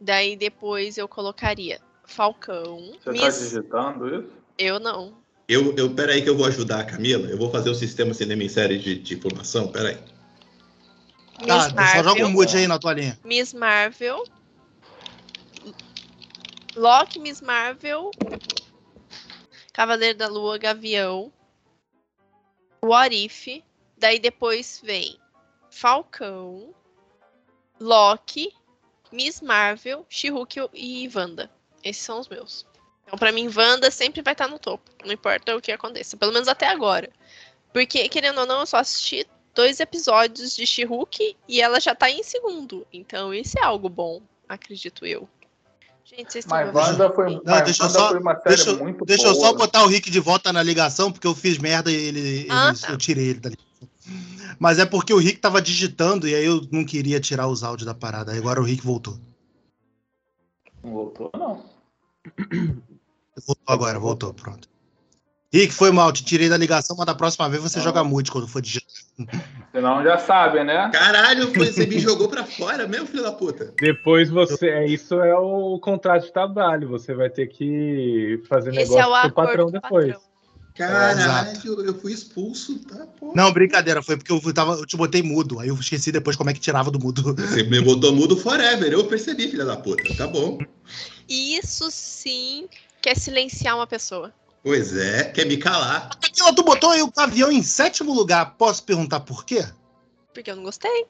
[0.01, 2.92] Daí depois eu colocaria Falcão.
[3.03, 3.38] Você tá Miss...
[3.40, 4.33] digitando isso?
[4.59, 5.22] Eu não.
[5.48, 7.28] Eu, eu, peraí que eu vou ajudar a Camila.
[7.28, 9.68] Eu vou fazer o sistema cinema em série de, de informação.
[9.68, 9.98] Peraí.
[11.46, 13.18] Tá, Miss só joga um mute aí na tua linha.
[13.24, 14.24] Miss Marvel.
[16.76, 18.11] Loki, Miss Marvel.
[19.72, 21.33] Cavaleiro da Lua, Gavião.
[22.85, 23.62] What If.
[23.98, 25.18] Daí depois vem
[25.70, 26.74] Falcão.
[27.81, 28.52] Loki.
[29.12, 31.50] Miss Marvel, She-Hulk e Wanda.
[31.85, 32.66] Esses são os meus.
[33.12, 34.90] Então, pra mim, Wanda sempre vai estar no topo.
[35.05, 36.16] Não importa o que aconteça.
[36.16, 37.11] Pelo menos até agora.
[37.70, 42.11] Porque, querendo ou não, eu só assisti dois episódios de She-Hulk e ela já tá
[42.11, 42.87] em segundo.
[42.90, 45.29] Então, isso é algo bom, acredito eu.
[46.07, 46.75] Gente, vocês estão Mas?
[46.75, 49.27] Wanda foi, Não, mas deixa eu Wanda só- foi uma série Deixa, eu- muito deixa
[49.27, 49.44] eu boa.
[49.44, 52.46] só botar o Rick de volta na ligação, porque eu fiz merda e ele, ele-
[52.51, 52.92] Ah, tá.
[52.92, 53.88] eu tirei ele da ligação.
[54.59, 57.85] Mas é porque o Rick tava digitando e aí eu não queria tirar os áudios
[57.87, 58.33] da parada.
[58.33, 59.18] Aí Agora o Rick voltou.
[60.83, 61.62] Não voltou, não.
[63.46, 64.68] Voltou agora, voltou, pronto.
[65.55, 67.83] Rick, foi mal, te tirei da ligação, mas da próxima vez você Ah.
[67.83, 68.88] joga mute quando for digitar.
[69.70, 70.88] Senão já sabe, né?
[70.90, 73.74] Caralho, você me jogou pra fora mesmo, filho da puta.
[73.78, 74.68] Depois você.
[74.68, 76.88] É, isso é o contrato de trabalho.
[76.88, 80.07] Você vai ter que fazer Esse negócio é o com o patrão depois.
[80.12, 80.33] patrão.
[80.74, 83.07] Caralho, eu fui expulso, tá?
[83.20, 83.33] Pô.
[83.37, 85.61] Não, brincadeira, foi porque eu, tava, eu te botei mudo.
[85.61, 87.35] Aí eu esqueci depois como é que tirava do mudo.
[87.35, 88.90] Você me botou mudo forever.
[88.90, 90.02] Eu percebi, filha da puta.
[90.16, 90.59] Tá bom.
[91.28, 92.66] Isso sim
[93.03, 94.33] que é silenciar uma pessoa.
[94.62, 96.09] Pois é, quer me calar.
[96.21, 98.55] Camila, tu botou aí o avião em sétimo lugar.
[98.57, 99.65] Posso perguntar por quê?
[100.33, 101.07] Porque eu não gostei.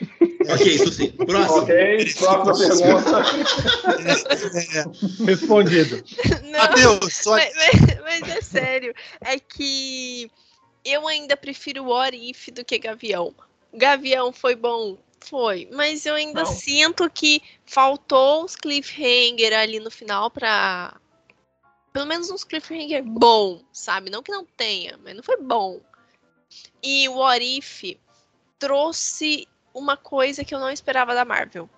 [0.46, 1.10] Ok, isso sim.
[1.10, 1.62] Próximo.
[1.62, 3.22] Ok, próxima pergunta.
[4.74, 6.04] É, Respondido.
[6.42, 8.94] Não, Matheus, só mas, mas- mas é sério.
[9.22, 10.30] É que
[10.84, 13.34] eu ainda prefiro o Orif do que Gavião.
[13.72, 14.98] Gavião foi bom?
[15.20, 15.66] Foi.
[15.72, 16.52] Mas eu ainda Não.
[16.52, 20.94] sinto que faltou uns cliffhanger ali no final pra.
[21.94, 24.10] Pelo menos uns cliffhanger bom, sabe?
[24.10, 25.80] Não que não tenha, mas não foi bom.
[26.82, 27.96] E o Orif
[28.58, 31.70] trouxe uma coisa que eu não esperava da Marvel.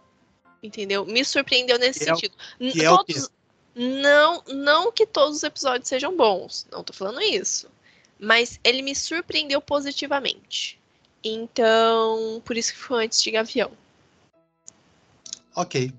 [0.62, 1.04] Entendeu?
[1.04, 2.34] Me surpreendeu nesse Que é sentido.
[2.58, 3.12] Que é o quê?
[3.12, 3.30] todos,
[3.74, 7.68] não, não que todos os episódios sejam bons, não tô falando isso.
[8.18, 10.80] Mas ele me surpreendeu positivamente.
[11.22, 13.70] Então, por isso que foi antes de Gavião.
[15.54, 15.92] Ok.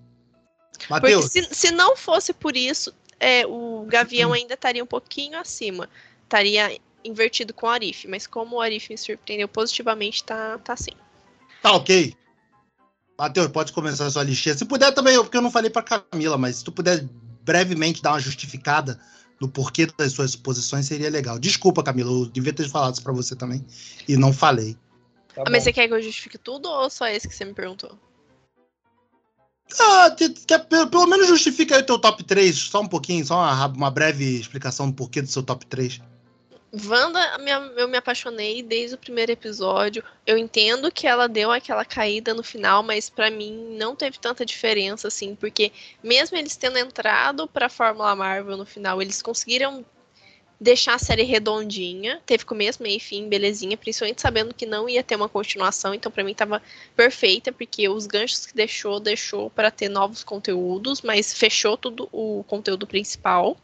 [0.71, 3.85] Porque Matheus, se, se não fosse por isso, é, o.
[3.87, 5.89] Gavião ainda estaria um pouquinho acima.
[6.23, 8.07] Estaria invertido com o Arif.
[8.07, 10.91] Mas como o Arif me surpreendeu positivamente, tá, tá assim.
[11.61, 12.15] tá ok.
[13.17, 14.55] Matheus, pode começar a sua listinha.
[14.55, 17.03] Se puder também, porque eu não falei pra Camila, mas se tu puder
[17.43, 18.99] brevemente dar uma justificada
[19.41, 21.39] no porquê das suas posições, seria legal.
[21.39, 23.65] Desculpa, Camila, eu devia ter falado isso pra você também.
[24.07, 24.77] E não falei.
[25.33, 27.53] Tá Ah, mas você quer que eu justifique tudo ou só esse que você me
[27.53, 27.97] perguntou?
[29.79, 33.35] Ah, te- quer- pelo, menos justifica aí o teu top 3, só um pouquinho, só
[33.35, 35.99] uma, uma breve explicação do porquê do seu top 3.
[36.85, 37.19] Wanda,
[37.77, 40.03] eu me apaixonei desde o primeiro episódio.
[40.25, 44.45] Eu entendo que ela deu aquela caída no final, mas pra mim não teve tanta
[44.45, 45.71] diferença assim, porque
[46.03, 49.85] mesmo eles tendo entrado pra Fórmula Marvel no final, eles conseguiram
[50.59, 55.03] deixar a série redondinha, teve começo, meio e fim, belezinha, principalmente sabendo que não ia
[55.03, 56.61] ter uma continuação, então pra mim tava
[56.95, 62.43] perfeita, porque os ganchos que deixou, deixou pra ter novos conteúdos, mas fechou tudo o
[62.47, 63.55] conteúdo principal.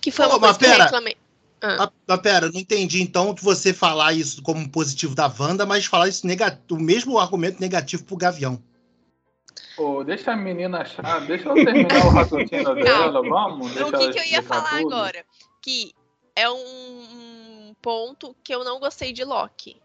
[0.00, 0.84] Que foi Ô, uma coisa que eu pera.
[0.84, 1.16] reclamei.
[1.60, 5.84] Ah, mas pera, eu não entendi então você falar isso como positivo da Wanda, mas
[5.86, 8.62] falar isso nega- o mesmo argumento negativo pro Gavião.
[9.76, 13.72] Pô, deixa a menina achar, deixa eu terminar o raciocínio dela, vamos?
[13.72, 14.94] Então, o que, que eu ia falar tudo.
[14.94, 15.24] agora?
[15.60, 15.92] Que
[16.38, 19.82] é um, um ponto que eu não gostei de Loki.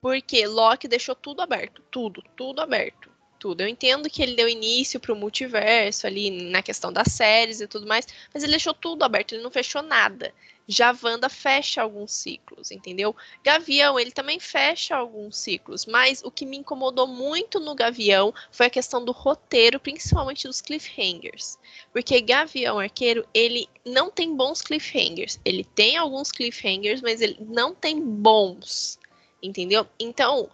[0.00, 1.82] Porque Loki deixou tudo aberto.
[1.90, 3.10] Tudo, tudo aberto.
[3.46, 3.60] Tudo.
[3.60, 7.86] Eu entendo que ele deu início pro multiverso ali na questão das séries e tudo
[7.86, 8.04] mais,
[8.34, 10.34] mas ele deixou tudo aberto, ele não fechou nada.
[10.66, 13.14] Já Wanda fecha alguns ciclos, entendeu?
[13.44, 18.66] Gavião, ele também fecha alguns ciclos, mas o que me incomodou muito no Gavião foi
[18.66, 21.56] a questão do roteiro, principalmente dos cliffhangers.
[21.92, 25.38] Porque Gavião Arqueiro, ele não tem bons cliffhangers.
[25.44, 28.98] Ele tem alguns cliffhangers, mas ele não tem bons.
[29.40, 29.86] Entendeu?
[30.00, 30.50] Então,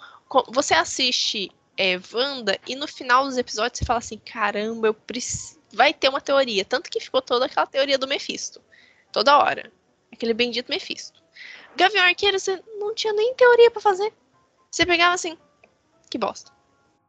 [0.48, 5.60] você assiste é, Wanda e no final dos episódios você fala assim: caramba, eu preciso.
[5.72, 6.64] Vai ter uma teoria.
[6.64, 8.60] Tanto que ficou toda aquela teoria do Mephisto.
[9.10, 9.72] Toda hora.
[10.12, 11.22] Aquele bendito Mephisto.
[11.74, 14.12] Gavião Arqueiro, você não tinha nem teoria pra fazer.
[14.70, 15.36] Você pegava assim,
[16.10, 16.52] que bosta.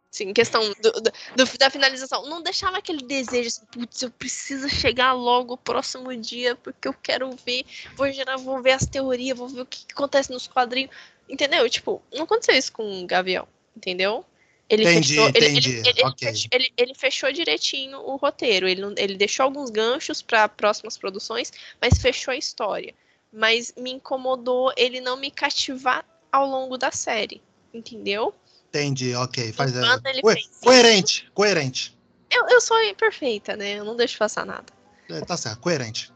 [0.10, 2.28] Sim, questão do- do- da finalização.
[2.30, 6.94] Não deixava aquele desejo assim, putz, eu preciso chegar logo o próximo dia, porque eu
[6.94, 10.48] quero ver, vou gerar, vou ver as teorias, vou ver o que, que acontece nos
[10.48, 10.96] quadrinhos.
[11.28, 11.68] Entendeu?
[11.70, 14.24] Tipo, não aconteceu isso com o Gavião, entendeu?
[14.70, 16.28] Ele Entendi, fechou, ele- entendi, ele, ele- ele ok.
[16.30, 18.68] fechou- ele- ele fechou direitinho o roteiro.
[18.68, 22.94] Ele, não- ele deixou alguns ganchos para próximas produções, mas fechou a história.
[23.32, 27.42] Mas me incomodou ele não me cativar ao longo da série.
[27.74, 28.34] Entendeu?
[28.70, 29.52] Entendi, ok.
[29.52, 31.98] Faz, Quando ele coe- fez isso- coerente, coerente.
[32.32, 33.74] Eu, eu sou imperfeita, né?
[33.80, 34.66] Eu não deixo passar nada.
[35.10, 36.12] É, tá certo, coerente.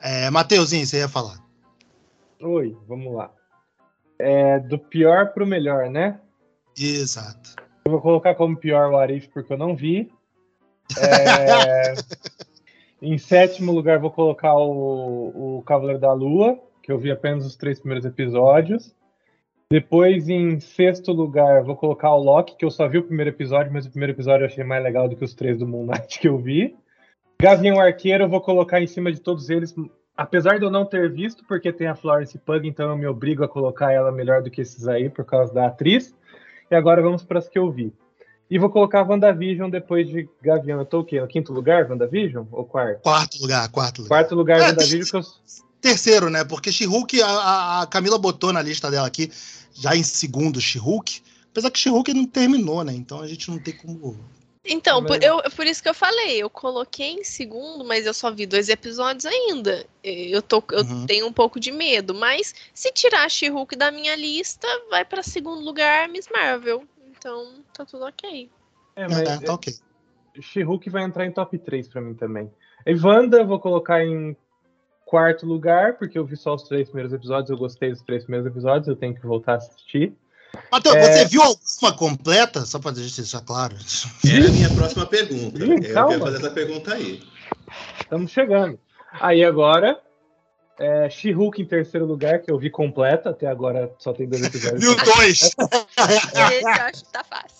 [0.00, 1.38] É, Mateuzinho, você ia falar.
[2.40, 3.30] Oi, vamos lá.
[4.18, 6.20] É, do pior pro melhor, né?
[6.78, 7.56] Exato.
[7.88, 10.12] Eu vou colocar como pior o Arif porque eu não vi.
[11.00, 11.94] É,
[13.00, 17.56] em sétimo lugar, vou colocar o, o Cavaleiro da Lua, que eu vi apenas os
[17.56, 18.94] três primeiros episódios.
[19.70, 23.72] Depois, em sexto lugar, vou colocar o Loki, que eu só vi o primeiro episódio,
[23.72, 26.18] mas o primeiro episódio eu achei mais legal do que os três do Moon Knight
[26.18, 26.76] que eu vi.
[27.40, 29.74] Gavião Arqueiro, eu vou colocar em cima de todos eles,
[30.16, 33.44] apesar de eu não ter visto, porque tem a Florence Pug, então eu me obrigo
[33.44, 36.14] a colocar ela melhor do que esses aí, por causa da atriz.
[36.70, 37.92] E agora vamos para as que eu vi.
[38.50, 40.78] E vou colocar WandaVision depois de Gavião.
[40.78, 41.20] Eu tô o quê?
[41.20, 42.46] No quinto lugar, WandaVision?
[42.50, 43.00] Ou quarto?
[43.02, 44.08] Quarto lugar, quarto lugar.
[44.08, 45.22] Quarto lugar, É, WandaVision, que eu...
[45.80, 46.44] Terceiro, né?
[46.44, 49.30] Porque She-Hulk, a- a, a Camila botou na lista dela aqui,
[49.74, 51.20] já em segundo, She-Hulk.
[51.52, 52.92] Apesar que She-Hulk não terminou, né?
[52.94, 54.18] Então a gente não tem como.
[54.68, 58.12] Então, Mas- por, eu, por isso que eu falei, eu coloquei em segundo, mas eu
[58.12, 59.86] só vi dois episódios ainda.
[60.04, 61.06] Eu, tô, eu Uhum.
[61.06, 65.22] tenho um pouco de medo, mas se tirar a She-Hulk da minha lista, vai para
[65.22, 66.84] segundo lugar Miss Marvel.
[67.16, 68.48] Então, tá tudo ok.
[68.94, 69.74] É, É, mas tá ok.
[70.40, 72.50] She-Hulk vai entrar em top 3 pra mim também.
[72.86, 74.36] E Wanda, eu vou colocar em
[75.04, 78.46] quarto lugar, porque eu vi só os três primeiros episódios, eu gostei dos três primeiros
[78.46, 80.12] episódios, eu tenho que voltar a assistir.
[80.70, 81.02] Matheus, É.
[81.12, 82.64] você viu alguma completa?
[82.66, 83.74] Só pra deixar isso claro.
[84.26, 85.64] Era a minha próxima pergunta.
[85.64, 86.12] Ih, Eu calma.
[86.14, 87.22] ia fazer essa pergunta aí.
[88.00, 88.78] Estamos chegando.
[89.20, 89.98] Aí agora,
[90.78, 94.80] é, She-Hulk em terceiro lugar, que eu vi completa, até agora só tem dois episódios.
[94.80, 95.40] Viu dois?
[96.10, 97.57] Esse eu acho que tá fácil.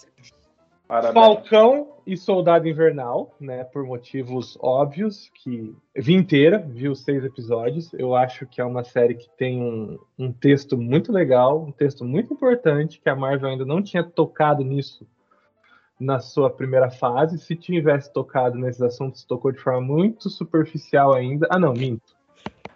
[0.88, 1.12] Parabéns.
[1.12, 3.62] Falcão e Soldado Invernal, né?
[3.62, 7.92] Por motivos óbvios, que vi inteira, vi os seis episódios.
[7.92, 12.06] Eu acho que é uma série que tem um, um texto muito legal, um texto
[12.06, 15.06] muito importante, que a Marvel ainda não tinha tocado nisso
[16.00, 17.38] na sua primeira fase.
[17.38, 21.46] Se tivesse tocado nesses assuntos, tocou de forma muito superficial ainda.
[21.50, 22.16] Ah, não, minto.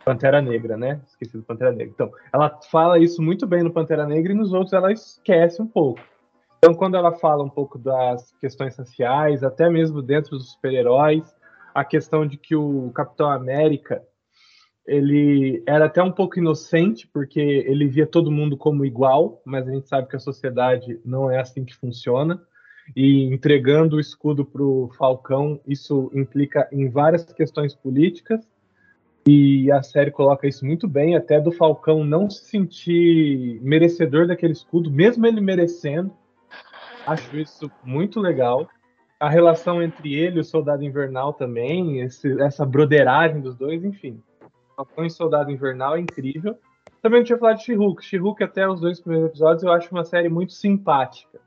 [0.05, 1.01] Pantera Negra, né?
[1.07, 1.95] Esqueci do Pantera Negra.
[1.95, 5.67] Então, ela fala isso muito bem no Pantera Negra e nos outros ela esquece um
[5.67, 6.12] pouco.
[6.65, 11.25] Então, quando ela fala um pouco das questões sociais, até mesmo dentro dos super-heróis,
[11.75, 14.01] a questão de que o Capitão América
[14.87, 19.73] ele era até um pouco inocente, porque ele via todo mundo como igual, mas a
[19.73, 22.41] gente sabe que a sociedade não é assim que funciona.
[22.95, 28.49] E entregando o escudo para o Falcão, isso implica em várias questões políticas.
[29.27, 34.53] E a série coloca isso muito bem, até do Falcão não se sentir merecedor daquele
[34.53, 36.22] escudo, mesmo ele merecendo.
[37.07, 38.69] Acho isso muito legal.
[39.19, 44.21] A relação entre ele e o Soldado Invernal também, esse- essa broderagem dos dois, enfim.
[44.77, 46.59] Falcão e Soldado Invernal é incrível.
[47.01, 48.05] Também não tinha falado de She-Hulk.
[48.05, 51.41] She-Hulk, até os dois primeiros episódios, eu acho uma série muito simpática.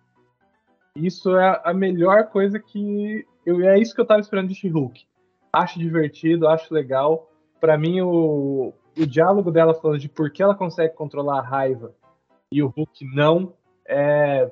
[0.95, 3.25] Isso é a melhor coisa que.
[3.45, 5.05] Eu, é isso que eu tava esperando de She-Hulk.
[5.51, 7.29] Acho divertido, acho legal.
[7.59, 11.93] Pra mim, o, o diálogo dela falando de por que ela consegue controlar a raiva
[12.51, 13.53] e o Hulk não
[13.87, 14.49] é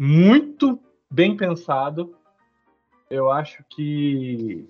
[0.00, 2.16] muito bem pensado.
[3.10, 4.66] Eu acho que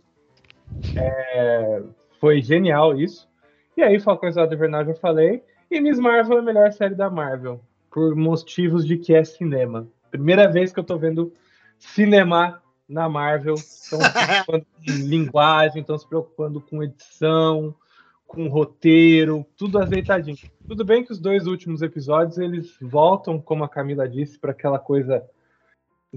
[0.96, 1.82] é,
[2.18, 3.28] foi genial isso.
[3.76, 5.44] E aí, Falcão e Soldado Invernal já falei.
[5.70, 7.60] E Miss Marvel é a melhor série da Marvel,
[7.92, 9.86] por motivos de que é cinema.
[10.10, 11.32] Primeira vez que eu tô vendo
[11.78, 13.54] cinema na Marvel.
[13.54, 17.72] Estão se preocupando com linguagem, estão se preocupando com edição,
[18.30, 20.38] com roteiro, tudo azeitadinho.
[20.66, 24.78] Tudo bem que os dois últimos episódios eles voltam, como a Camila disse, para aquela
[24.78, 25.24] coisa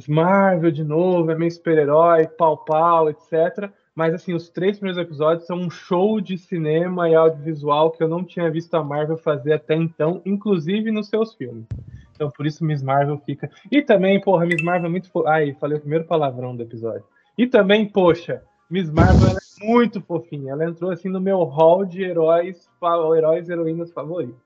[0.08, 3.72] Marvel de novo, é meio super-herói, pau-pau, etc.
[3.96, 8.08] Mas assim, os três primeiros episódios são um show de cinema e audiovisual que eu
[8.08, 11.66] não tinha visto a Marvel fazer até então, inclusive nos seus filmes.
[12.14, 13.50] Então por isso Miss Marvel fica.
[13.72, 15.10] E também, porra, Miss Marvel é muito.
[15.28, 17.04] Ai, falei o primeiro palavrão do episódio.
[17.36, 20.54] E também, poxa, Miss Marvel ela é muito fofinha.
[20.54, 22.68] Ela entrou assim no meu hall de heróis,
[23.16, 24.42] heróis e heroínas favoritos.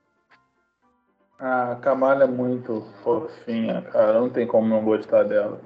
[1.38, 4.20] A Kamala é muito fofinha, cara.
[4.20, 5.60] Não tem como não gostar dela.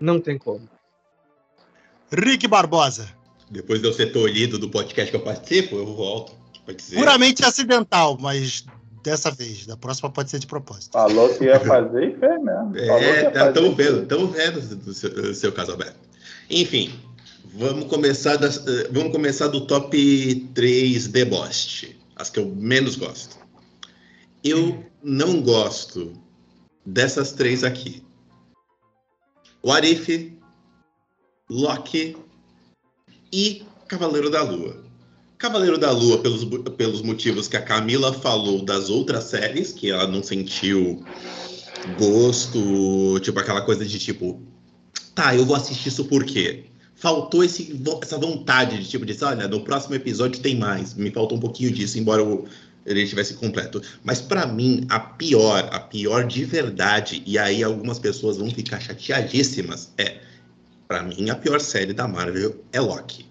[0.00, 0.68] Não tem como.
[2.10, 3.08] Rick Barbosa.
[3.48, 6.32] Depois de eu ser tolhido do podcast que eu participo, eu volto.
[6.64, 6.96] Pra dizer.
[6.96, 8.64] Puramente acidental, mas
[9.02, 9.66] dessa vez.
[9.66, 10.92] Da próxima pode ser de propósito.
[10.92, 12.74] Falou que ia fazer e fez mesmo.
[12.74, 15.98] Falou É, estamos vendo, estamos vendo do seu, do seu caso aberto.
[16.50, 16.92] Enfim,
[17.52, 23.36] vamos começar, das, eh, vamos começar do top 3 deboche, as que eu menos gosto.
[24.42, 26.12] Eu não gosto
[26.84, 28.02] dessas três aqui.
[29.62, 30.36] O Arif,
[31.48, 32.16] Loki
[33.32, 34.82] e Cavaleiro da Lua.
[35.38, 36.44] Cavaleiro da Lua, pelos,
[36.76, 41.04] pelos motivos que a Camila falou das outras séries, que ela não sentiu
[41.98, 44.40] gosto, tipo aquela coisa de tipo,
[45.14, 46.71] tá, eu vou assistir isso por quê?
[47.02, 50.94] Faltou esse, essa vontade de tipo, de, olha, no próximo episódio tem mais.
[50.94, 52.44] Me faltou um pouquinho disso, embora o-
[52.86, 53.82] ele estivesse completo.
[54.04, 58.78] Mas pra mim, a pior, a pior de verdade, e aí algumas pessoas vão ficar
[58.78, 60.20] chateadíssimas, é,
[60.86, 63.26] pra mim, a pior série da Marvel é Loki.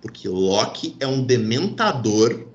[0.00, 2.46] Porque Loki é um dementador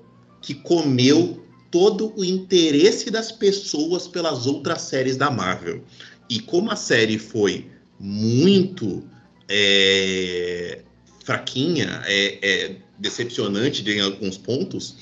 [0.42, 1.40] que comeu
[1.70, 5.84] todo o interesse das pessoas pelas outras séries da Marvel.
[6.28, 9.04] E como a série foi muito
[9.48, 10.80] é,
[11.24, 14.96] fraquinha, é, é decepcionante em alguns pontos,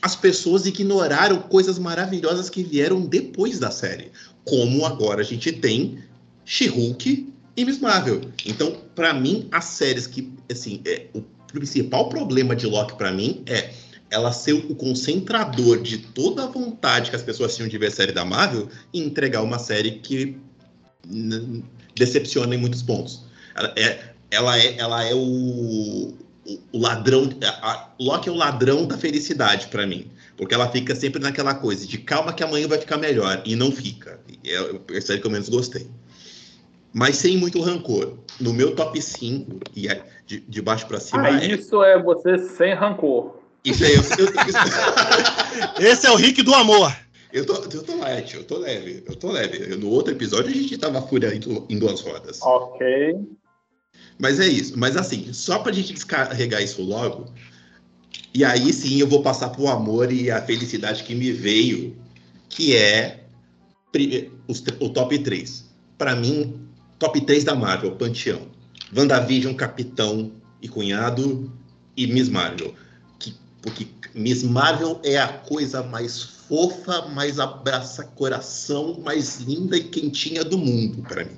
[0.00, 4.12] as pessoas ignoraram coisas maravilhosas que vieram depois da série.
[4.44, 5.98] Como agora a gente tem
[6.44, 8.20] She-Hulk e Miss Marvel.
[8.46, 11.22] Então, para mim, as séries que, assim, é, o
[11.52, 13.70] principal problema de Loki para mim é
[14.10, 17.90] ela ser o concentrador de toda a vontade que as pessoas tinham de ver a
[17.90, 20.38] série da Marvel e entregar uma série que
[21.94, 23.27] decepciona em muitos pontos.
[23.58, 23.98] Ela é,
[24.30, 25.18] ela é, ela é o,
[26.46, 27.28] o- ladrão.
[27.42, 30.10] A, a, Loki é o ladrão da felicidade para mim.
[30.36, 33.42] Porque ela fica sempre naquela coisa de calma que amanhã vai ficar melhor.
[33.44, 34.20] E não fica.
[34.46, 34.54] É
[34.94, 35.88] é a série que eu menos gostei.
[36.92, 38.16] Mas sem muito rancor.
[38.40, 42.00] No meu top 5, e é de, de baixo para cima, Ah, é, isso é
[42.00, 43.34] você sem rancor.
[43.64, 44.28] isso aí eu, eu,
[45.84, 46.94] Esse é o Rick do amor.
[47.32, 49.72] eu, tô, eu tô light, eu tô leve, eu tô leve.
[49.72, 51.32] Eu- No outro episódio a gente tava fúria
[51.68, 52.40] em duas rodas.
[52.42, 53.16] Ok.
[54.18, 54.78] Mas é isso.
[54.78, 57.32] Mas assim, só pra gente descarregar isso logo,
[58.34, 61.96] e aí sim eu vou passar pro amor e a felicidade que me veio,
[62.48, 63.24] que é
[64.80, 65.64] o top 3.
[65.96, 66.60] Pra mim,
[66.98, 68.48] top 3 da Marvel, Panteão.
[68.96, 71.52] WandaVision, Capitão e Cunhado
[71.96, 72.74] e Miss Marvel.
[73.18, 79.84] Que, porque Miss Marvel é a coisa mais fofa, mais abraça coração, mais linda e
[79.84, 81.36] quentinha do mundo pra mim.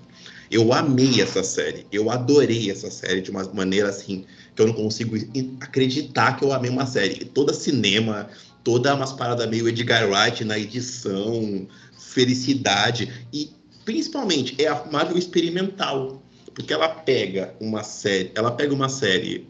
[0.50, 1.86] Eu amei essa série.
[1.92, 4.24] Eu adorei essa série de uma maneira assim
[4.54, 5.16] que eu não consigo
[5.60, 7.24] acreditar que eu amei uma série.
[7.24, 8.28] Toda cinema,
[8.64, 13.50] toda umas paradas meio Edgar Wright na edição, felicidade e
[13.84, 16.22] principalmente é a Marvel experimental,
[16.54, 19.46] porque ela pega uma série, ela pega uma série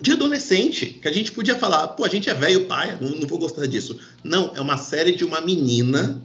[0.00, 3.28] de adolescente, que a gente podia falar, pô, a gente é velho, pai, não, não
[3.28, 3.98] vou gostar disso.
[4.24, 6.22] Não, é uma série de uma menina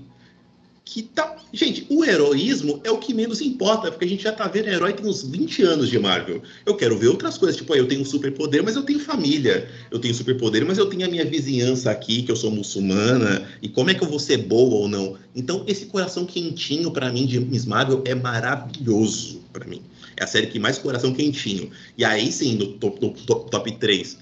[0.86, 1.36] que tá.
[1.52, 4.94] Gente, o heroísmo é o que menos importa, porque a gente já tá vendo herói
[4.94, 6.44] tem uns 20 anos de Marvel.
[6.64, 9.68] Eu quero ver outras coisas, tipo, eu tenho um superpoder, mas eu tenho família.
[9.90, 13.68] Eu tenho superpoder, mas eu tenho a minha vizinhança aqui, que eu sou muçulmana, e
[13.68, 15.18] como é que eu vou ser boa ou não?
[15.36, 19.82] Então, esse coração quentinho pra mim de Miss Marvel é maravilhoso pra mim.
[20.16, 21.72] É a série que mais coração quentinho.
[21.98, 24.18] E aí sim, no top, no top, top 3,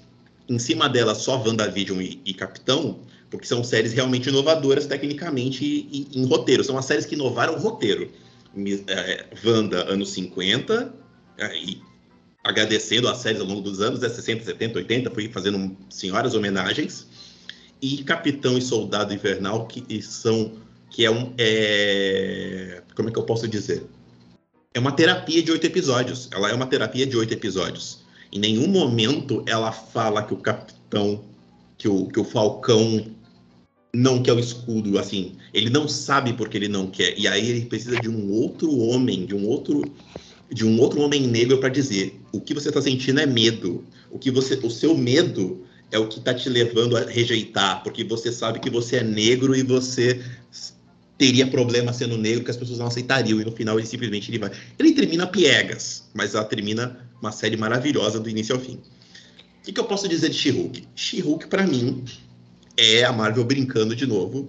[0.48, 2.98] em cima dela só WandaVision e, e Capitão,
[3.34, 6.62] porque são séries realmente inovadoras tecnicamente e, e em roteiro.
[6.62, 8.08] São as séries que inovaram o roteiro.
[8.86, 10.94] É, Wanda, anos 50,
[11.38, 11.82] é, e
[12.44, 17.08] agradecendo as séries ao longo dos anos, é 60, 70, 80, fui fazendo senhoras homenagens.
[17.82, 20.52] E Capitão e Soldado Invernal, que são.
[20.88, 21.34] que é um.
[21.36, 23.84] é, como é que eu posso dizer?
[24.72, 26.28] É uma terapia de oito episódios.
[26.32, 28.04] Ela é uma terapia de oito episódios.
[28.32, 31.34] Em nenhum momento ela fala que o Capitão
[31.76, 33.13] que o, que o Falcão
[33.94, 37.66] não quer o escudo, assim, ele não sabe porque ele não quer, e aí ele
[37.66, 39.82] precisa de um outro homem, de um outro
[40.50, 44.18] de um outro homem negro para dizer, o que você está sentindo é medo, o
[44.18, 48.30] que você, o seu medo é o que está te levando a rejeitar, porque você
[48.30, 50.22] sabe que você é negro e você
[51.16, 54.38] teria problema sendo negro que as pessoas não aceitariam e no final ele simplesmente ele
[54.38, 58.74] vai, ele termina piegas, mas ela termina uma série maravilhosa do início ao fim.
[58.74, 60.86] O que, que eu posso dizer de She-Hulk?
[60.94, 62.04] She-Hulk, pra mim,
[62.76, 64.48] é a Marvel brincando de novo.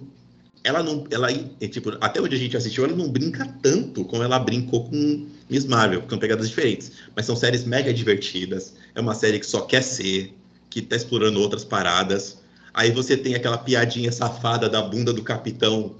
[0.64, 1.04] Ela não.
[1.10, 4.88] Ela, é, tipo, até onde a gente assistiu, ela não brinca tanto como ela brincou
[4.88, 6.92] com Miss Marvel, que são pegadas diferentes.
[7.14, 8.74] Mas são séries mega divertidas.
[8.94, 10.34] É uma série que só quer ser,
[10.68, 12.38] que tá explorando outras paradas.
[12.74, 15.94] Aí você tem aquela piadinha safada da bunda do capitão.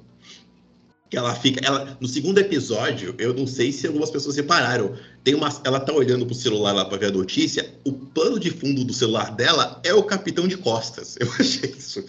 [1.08, 1.60] Que ela fica.
[1.64, 4.94] Ela, no segundo episódio, eu não sei se algumas pessoas repararam.
[5.22, 7.74] Tem uma, ela tá olhando pro celular lá pra ver a notícia.
[7.84, 11.16] O plano de fundo do celular dela é o capitão de costas.
[11.20, 12.04] Eu achei isso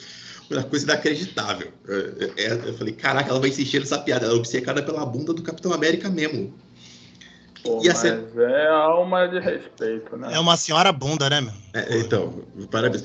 [0.50, 1.72] uma coisa inacreditável.
[1.88, 4.26] É, é, eu falei, caraca, ela vai insistir nessa piada.
[4.26, 6.54] Ela é obcecada pela bunda do Capitão América mesmo.
[7.62, 10.30] Pô, E a mas cena- é alma de respeito, né?
[10.34, 11.54] É uma senhora bunda, né, meu?
[11.74, 13.04] É, então, parabéns.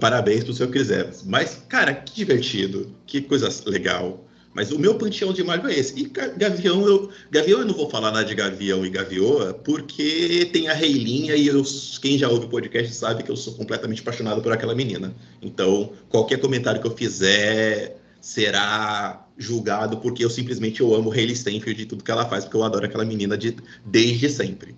[0.00, 1.22] Parabéns pro seu Chris Evans.
[1.24, 2.94] Mas, cara, que divertido.
[3.06, 4.24] Que coisa legal.
[4.52, 5.98] Mas o meu panteão de Marvel é esse.
[5.98, 10.50] E Ga- Gavião, eu, Gavião eu não vou falar nada de Gavião e Gavioa, porque
[10.52, 11.62] tem a Reilinha e eu,
[12.02, 15.14] quem já ouve o podcast sabe que eu sou completamente apaixonado por aquela menina.
[15.40, 21.82] Então, qualquer comentário que eu fizer será julgado porque eu simplesmente eu amo Hayley Steinfeld
[21.82, 24.74] e tudo que ela faz, porque eu adoro aquela menina de, desde sempre.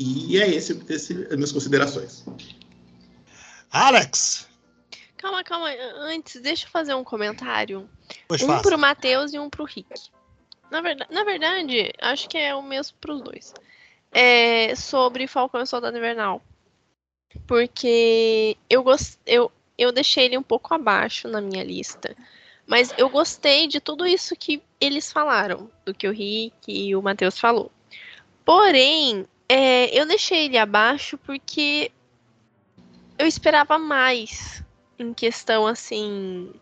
[0.00, 2.24] E é esse, esse as minhas considerações.
[3.70, 4.47] Alex!
[5.18, 5.68] Calma, calma.
[5.96, 7.88] Antes, deixa eu fazer um comentário.
[8.26, 8.62] Pois um faça.
[8.62, 9.88] pro Matheus e um pro Rick.
[10.70, 13.54] Na verdade, na verdade, acho que é o mesmo pros dois.
[14.12, 16.40] É sobre Falcão e Soldado Invernal.
[17.46, 19.18] Porque eu, gost...
[19.26, 22.16] eu, eu deixei ele um pouco abaixo na minha lista.
[22.66, 25.70] Mas eu gostei de tudo isso que eles falaram.
[25.84, 27.72] Do que o Rick e o Matheus falou.
[28.44, 31.90] Porém, é, eu deixei ele abaixo porque
[33.18, 34.62] eu esperava mais
[34.98, 36.52] em questão assim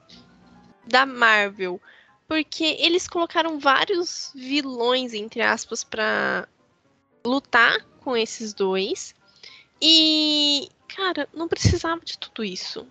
[0.87, 1.81] da Marvel,
[2.29, 6.49] porque eles colocaram vários vilões entre aspas pra
[7.25, 9.15] lutar com esses dois.
[9.81, 12.87] E, cara, não precisava de tudo isso.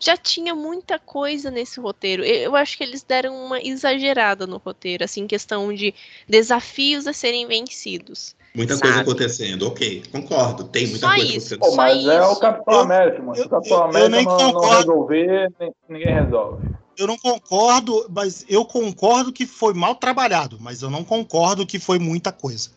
[0.00, 2.24] Já tinha muita coisa nesse roteiro.
[2.24, 5.92] Eu, acho que eles deram uma exagerada no roteiro, assim, questão de
[6.28, 8.36] desafios a serem vencidos.
[8.58, 8.88] Muita Sabe?
[8.88, 10.64] coisa acontecendo, ok, concordo.
[10.64, 11.54] Tem muita Só coisa isso.
[11.54, 11.58] acontecendo.
[11.60, 12.36] Pô, Só mas é o.
[12.36, 13.36] Capitão Eu- América, mano.
[13.38, 14.76] Eu- o Capitão eu- eu América nem não, não concordo.
[14.78, 16.62] resolver, ni- ninguém resolve.
[16.98, 21.78] Eu não concordo, mas eu concordo que foi mal trabalhado, mas eu não concordo que
[21.78, 22.70] foi muita coisa.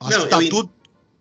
[0.00, 0.70] Acho Não, que tá eu tudo,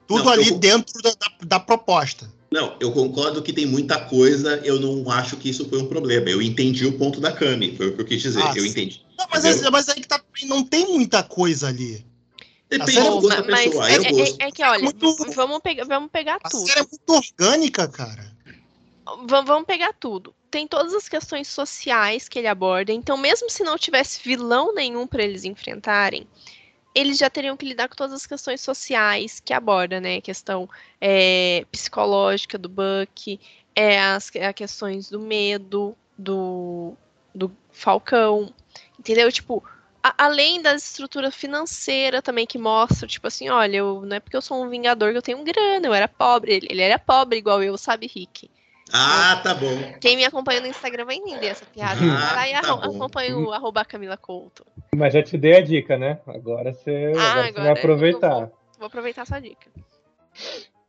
[0.07, 2.27] tudo Não, eu ali con- dentro da, da- da proposta.
[2.51, 6.27] Não, eu concordo que tem muita coisa, eu não acho que isso foi um problema.
[6.27, 8.69] Eu entendi o ponto da Cami, foi o que eu quis dizer, Ah, eu sim.
[8.69, 9.05] entendi.
[9.15, 12.03] Não, mas, é- mas aí que tá, não tem muita coisa ali.
[12.69, 15.59] Depende série do é gosto da mas pessoa, é, é- é que, olha, muito- vamos,
[15.59, 16.67] pegar, vamos pegar A tudo.
[16.67, 18.35] série é muito orgânica, cara.
[19.27, 20.33] Va- vamos pegar tudo.
[20.49, 22.91] Tem todas as questões sociais que ele aborda.
[22.91, 26.27] Então, mesmo se não tivesse vilão nenhum para eles enfrentarem,
[26.93, 30.15] eles já teriam que lidar com todas as questões sociais que aborda, né?
[30.17, 30.67] A questão
[30.99, 33.39] é, psicológica do Buck,
[33.75, 36.93] é, as a questões do medo do,
[37.33, 38.51] do Falcão,
[38.97, 39.29] entendeu?
[39.31, 39.61] Tipo,
[40.09, 44.37] a- além da estrutura financeira também que mostra, tipo assim, olha, eu, não é porque
[44.37, 46.53] eu sou um vingador que eu tenho grana, eu era pobre.
[46.53, 48.49] Ele, ele era pobre igual eu, sabe, Rick?
[48.93, 49.75] Ah, tá bom.
[49.99, 51.99] Quem me acompanha no Instagram vai entender essa piada.
[51.99, 54.63] Ah, Vai lá e tá acompanha o arroba Camila Couto.
[54.95, 56.19] Mas já te dei a dica, né?
[56.27, 58.41] Agora você, Ah, agora você agora vai aproveitar.
[58.41, 59.71] eu Vou aproveitar essa dica.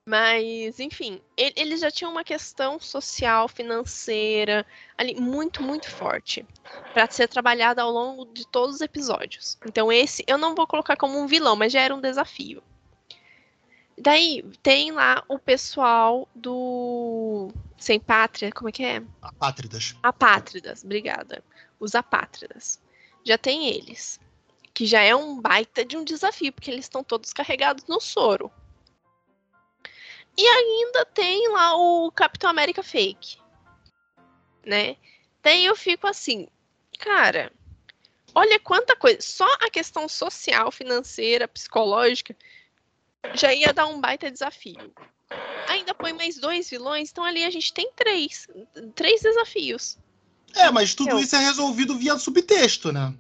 [0.09, 4.65] Mas, enfim, ele- eles já tinham uma questão social, financeira,
[4.97, 6.47] ali, muito, muito forte.
[6.95, 9.59] Pra ser trabalhada ao longo de todos os episódios.
[9.67, 12.63] Então, esse eu não vou colocar como um vilão, mas já era um desafio.
[13.99, 19.03] Daí, tem lá o pessoal do Sem Pátria, como é que é?
[19.21, 19.97] Apátridas.
[20.03, 21.43] Apátridas, obrigada.
[21.81, 22.81] Os apátridas.
[23.25, 24.21] Já tem eles.
[24.73, 28.53] Que já é um baita de um desafio, porque eles estão todos carregados no soro.
[30.39, 33.39] E ainda tem lá o Capitão América Fake.
[34.65, 34.97] Né?
[35.43, 36.49] Daí eu fico assim,
[36.99, 37.53] cara,
[38.35, 39.19] olha quanta coisa.
[39.21, 42.37] Só a questão social, financeira, psicológica
[43.35, 44.93] já ia dar um baita desafio.
[45.69, 48.47] Ainda põe mais dois vilões, então ali a gente tem três.
[48.95, 49.99] Três desafios.
[50.55, 53.13] É, mas tudo isso é resolvido via subtexto, né?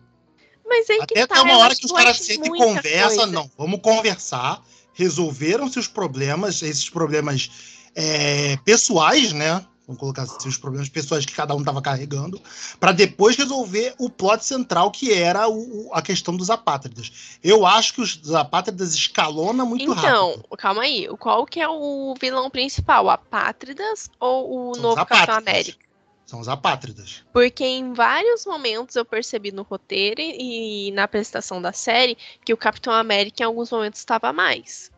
[0.64, 2.58] Mas aí que Até tá, tem uma eu hora que os caras acho sentam e
[2.58, 3.26] conversam.
[3.26, 4.62] Não, vamos conversar.
[4.96, 7.50] Resolveram-se os problemas, esses problemas
[7.94, 9.64] é, pessoais, né?
[9.86, 12.42] Vamos colocar assim, os problemas pessoais que cada um estava carregando,
[12.80, 17.38] para depois resolver o plot central, que era o- a questão dos apátridas.
[17.42, 20.56] Eu acho que os apátridas escalona muito Então, rápido.
[20.58, 21.06] calma aí.
[21.20, 23.08] Qual que é o vilão principal?
[23.08, 25.36] Apátridas ou o São novo Capitão.
[25.36, 25.85] América?
[26.26, 27.24] São os apátridas.
[27.32, 32.56] Porque em vários momentos eu percebi no roteiro e na apresentação da série que o
[32.56, 34.90] Capitão América em alguns momentos estava mais.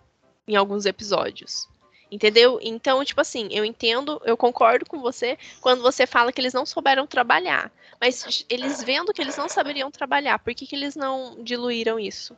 [0.46, 1.68] Em alguns episódios.
[2.10, 2.58] Entendeu?
[2.62, 6.64] Então, tipo assim, eu entendo, eu concordo com você quando você fala que eles não
[6.64, 7.70] souberam trabalhar.
[8.00, 12.34] Mas eles vendo que eles não saberiam trabalhar, por que, que eles não diluíram isso?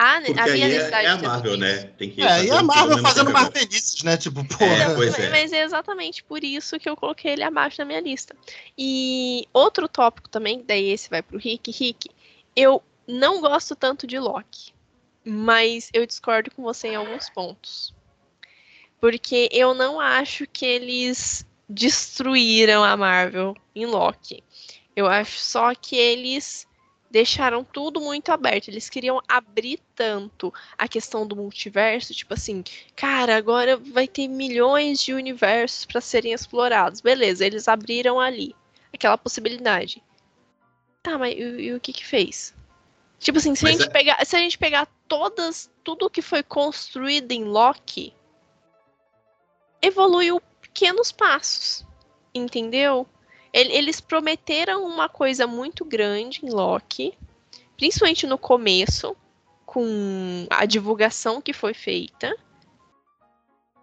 [0.00, 1.76] Há, Porque havia aí é, necessidade é a de ter Marvel, né?
[1.98, 4.16] Tem que É, e a Marvel fazendo mais marvelices, né?
[4.16, 4.64] Tipo, porra.
[4.64, 5.28] É, pois é.
[5.30, 8.36] Mas é exatamente por isso que eu coloquei ele abaixo na minha lista.
[8.78, 11.72] E outro tópico também, daí esse vai pro Rick.
[11.72, 12.10] Rick,
[12.54, 14.72] eu não gosto tanto de Loki,
[15.24, 17.92] mas eu discordo com você em alguns pontos.
[19.00, 24.44] Porque eu não acho que eles destruíram a Marvel em Loki.
[24.94, 26.67] Eu acho só que eles
[27.10, 28.68] deixaram tudo muito aberto.
[28.68, 32.62] Eles queriam abrir tanto a questão do multiverso, tipo assim,
[32.94, 37.00] cara, agora vai ter milhões de universos para serem explorados.
[37.00, 38.54] Beleza, eles abriram ali
[38.92, 40.02] aquela possibilidade.
[41.02, 42.54] Tá, mas e, e o que que fez?
[43.18, 46.42] Tipo assim, se a, gente é- pegar, se a gente pegar todas, tudo que foi
[46.42, 48.14] construído em Loki,
[49.82, 51.84] evoluiu pequenos passos,
[52.34, 53.06] entendeu?
[53.52, 57.16] Ele- Eles prometeram uma coisa muito grande em Loki,
[57.76, 59.16] principalmente no começo,
[59.64, 62.36] com a divulgação que foi feita,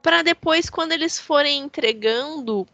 [0.01, 2.67] para depois, quando eles forem entregando,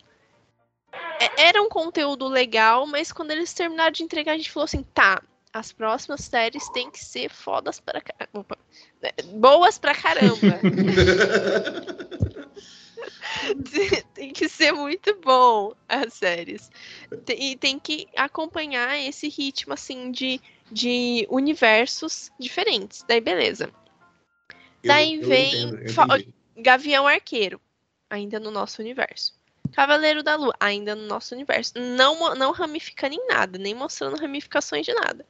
[1.20, 4.84] é- era um conteúdo legal, mas quando eles terminaram de entregar, a gente falou assim,
[4.94, 5.22] tá,
[5.54, 8.58] as próximas séries têm que ser fodas pra caramba.
[9.36, 10.60] Boas pra caramba.
[14.14, 16.70] tem que ser muito bom as séries.
[17.28, 23.04] E tem que acompanhar esse ritmo, assim, de, de universos diferentes.
[23.08, 23.72] Daí, beleza.
[24.84, 26.34] Daí vem entendo, eu fa- entendi.
[26.58, 27.62] Gavião Arqueiro,
[28.10, 29.40] ainda no nosso universo.
[29.72, 31.74] Cavaleiro da Lua, ainda no nosso universo.
[31.78, 35.26] Não, não ramificando em nada, nem mostrando ramificações de nada.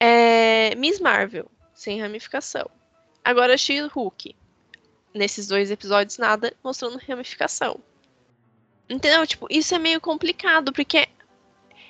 [0.00, 2.68] É, Miss Marvel, sem ramificação.
[3.24, 4.34] Agora She-Hulk.
[5.14, 7.78] Nesses dois episódios, nada mostrando ramificação.
[8.88, 9.26] Entendeu?
[9.26, 11.08] Tipo, isso é meio complicado, porque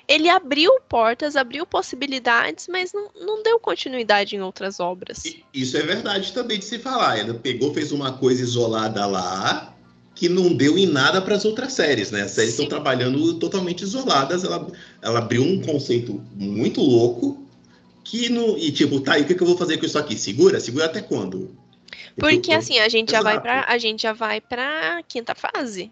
[0.07, 5.23] ele abriu portas, abriu possibilidades, mas não, não deu continuidade em outras obras.
[5.53, 7.17] Isso é verdade também de se falar.
[7.17, 9.73] Ela pegou, fez uma coisa isolada lá
[10.15, 12.21] que não deu em nada para as outras séries, né?
[12.21, 14.43] As séries estão trabalhando totalmente isoladas.
[14.43, 14.67] Ela,
[15.01, 17.41] ela abriu um conceito muito louco
[18.03, 18.57] que não.
[18.57, 20.17] E tipo, tá, e o que, que eu vou fazer com isso aqui?
[20.17, 20.59] Segura?
[20.59, 21.55] Segura até quando?
[22.17, 25.91] Porque assim, a gente já vai para a gente já vai para quinta fase.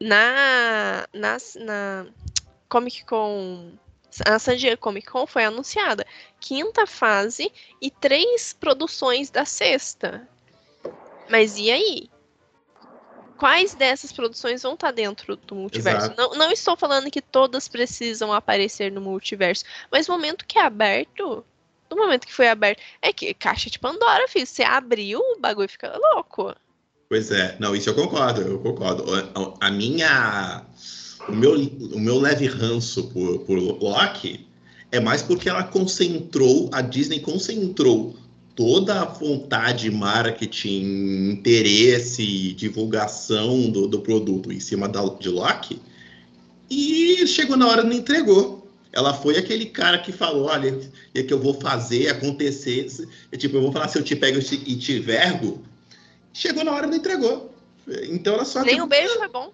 [0.00, 2.06] Na na, na
[2.68, 3.72] Comic Con
[4.24, 6.06] a San Diego Comic Con foi anunciada
[6.40, 10.28] quinta fase e três produções da sexta.
[11.28, 12.10] Mas e aí?
[13.36, 16.14] Quais dessas produções vão estar dentro do multiverso?
[16.16, 19.62] Não, não estou falando que todas precisam aparecer no multiverso,
[19.92, 21.44] mas o momento que é aberto,
[21.90, 24.46] no momento que foi aberto, é que caixa de Pandora, filho.
[24.46, 26.54] Você abriu, o bagulho fica louco.
[27.08, 29.04] Pois é, não, isso eu concordo, eu concordo.
[29.14, 30.64] A, a minha.
[31.28, 34.46] O meu, o meu leve ranço por, por Loki
[34.92, 38.16] é mais porque ela concentrou, a Disney concentrou
[38.54, 45.80] toda a vontade, marketing, interesse, divulgação do, do produto em cima da, de Loki
[46.70, 48.55] e chegou na hora e não entregou.
[48.96, 50.80] Ela foi aquele cara que falou: olha,
[51.14, 52.86] é que eu vou fazer acontecer.
[53.30, 55.62] É tipo, eu vou falar se eu te pego e te, vergo.
[56.32, 57.54] Chegou na hora e não entregou.
[58.08, 58.62] Então ela só.
[58.62, 59.52] Nem tipo, o beijo foi bom.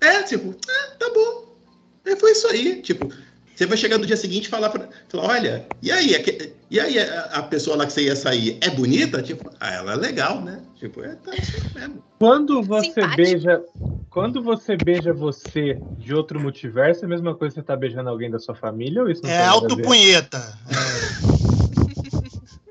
[0.00, 1.56] É, tipo, ah, tá bom.
[2.04, 2.82] E foi isso aí.
[2.82, 3.12] Tipo,
[3.54, 4.88] você vai chegar no dia seguinte e falar pra.
[5.08, 6.14] Falar, olha, e aí?
[6.14, 9.22] aque- E aí a, a pessoa lá que você ia sair é bonita?
[9.22, 10.60] Tipo, ah, ela é legal, né?
[10.76, 12.02] Tipo, é, tá isso mesmo.
[12.18, 13.16] Quando você Simpático.
[13.16, 13.62] beija.
[14.10, 18.08] Quando você beija você de outro multiverso, é a mesma coisa que você tá beijando
[18.08, 20.40] alguém da sua família ou isso não É autopunheta.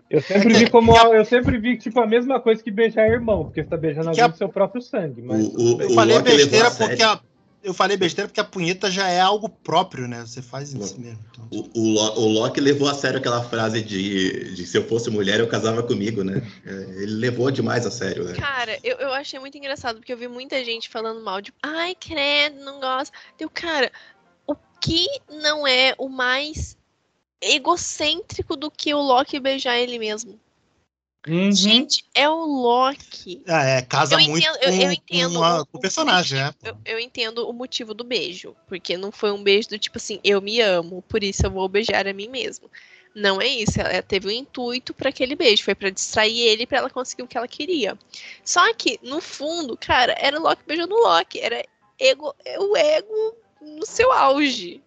[0.09, 0.95] Eu sempre vi como.
[0.95, 4.23] Eu sempre vi tipo a mesma coisa que beijar irmão, porque você tá beijando alguém
[4.23, 5.21] a- do seu próprio sangue.
[5.21, 5.81] Mas O- o-.
[5.81, 7.19] Eu falei levou besteira porque a,
[7.63, 10.21] eu falei besteira porque a punheta já é algo próprio, né?
[10.21, 11.19] Você faz isso mesmo.
[11.31, 14.87] Então, O, o, Lo- o Loki levou a sério aquela frase de, de se eu
[14.87, 16.41] fosse mulher, eu casava comigo, né?
[16.65, 16.71] É,
[17.03, 18.33] Ele levou demais a sério, né?
[18.33, 21.95] Cara, eu, eu achei muito engraçado, porque eu vi muita gente falando mal de ai,
[21.95, 23.13] credo, não gosto.
[23.37, 23.91] Deu, cara,
[24.45, 26.77] o que não é o mais
[27.41, 30.39] egocêntrico do que o Loki beijar ele mesmo?
[31.27, 31.51] Uhum.
[31.51, 33.41] Gente, é o Loki.
[33.47, 36.37] é, casa Eu muito entendo- eu- com, eu entendo com a- o- com o personagem,
[36.39, 36.53] né?
[36.63, 40.19] Eu, eu entendo o motivo do beijo, porque não foi um beijo do tipo assim,
[40.23, 42.69] eu me amo, por isso eu vou beijar a mim mesmo.
[43.15, 46.79] Não é isso, ela teve um intuito para aquele beijo, foi para distrair ele para
[46.79, 47.97] ela conseguir o que ela queria.
[48.43, 51.63] Só que no fundo, cara, era o Loki beijando o Loki, era
[51.99, 54.82] ego, é o ego no seu auge.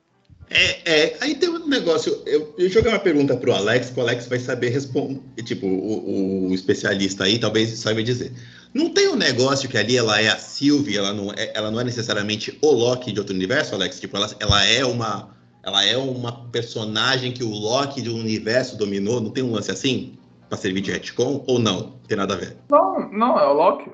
[0.49, 2.22] É, é, aí tem um negócio.
[2.24, 5.20] Eu, eu joguei uma pergunta pro Alex, que o Alex vai saber responder.
[5.42, 8.32] Tipo, o, o especialista aí talvez saiba dizer.
[8.72, 11.80] Não tem um negócio que ali ela é a Sylvie, ela não é, ela não
[11.80, 13.99] é necessariamente o Loki de outro universo, Alex?
[13.99, 15.34] Tipo, ela, ela é uma.
[15.62, 19.20] Ela é uma personagem que o Loki de um universo dominou.
[19.20, 20.16] Não tem um lance assim?
[20.49, 21.42] Pra servir de retcon?
[21.49, 21.80] Ou não?
[21.80, 22.57] Não tem nada a ver.
[22.70, 23.90] Não, não, é o Loki.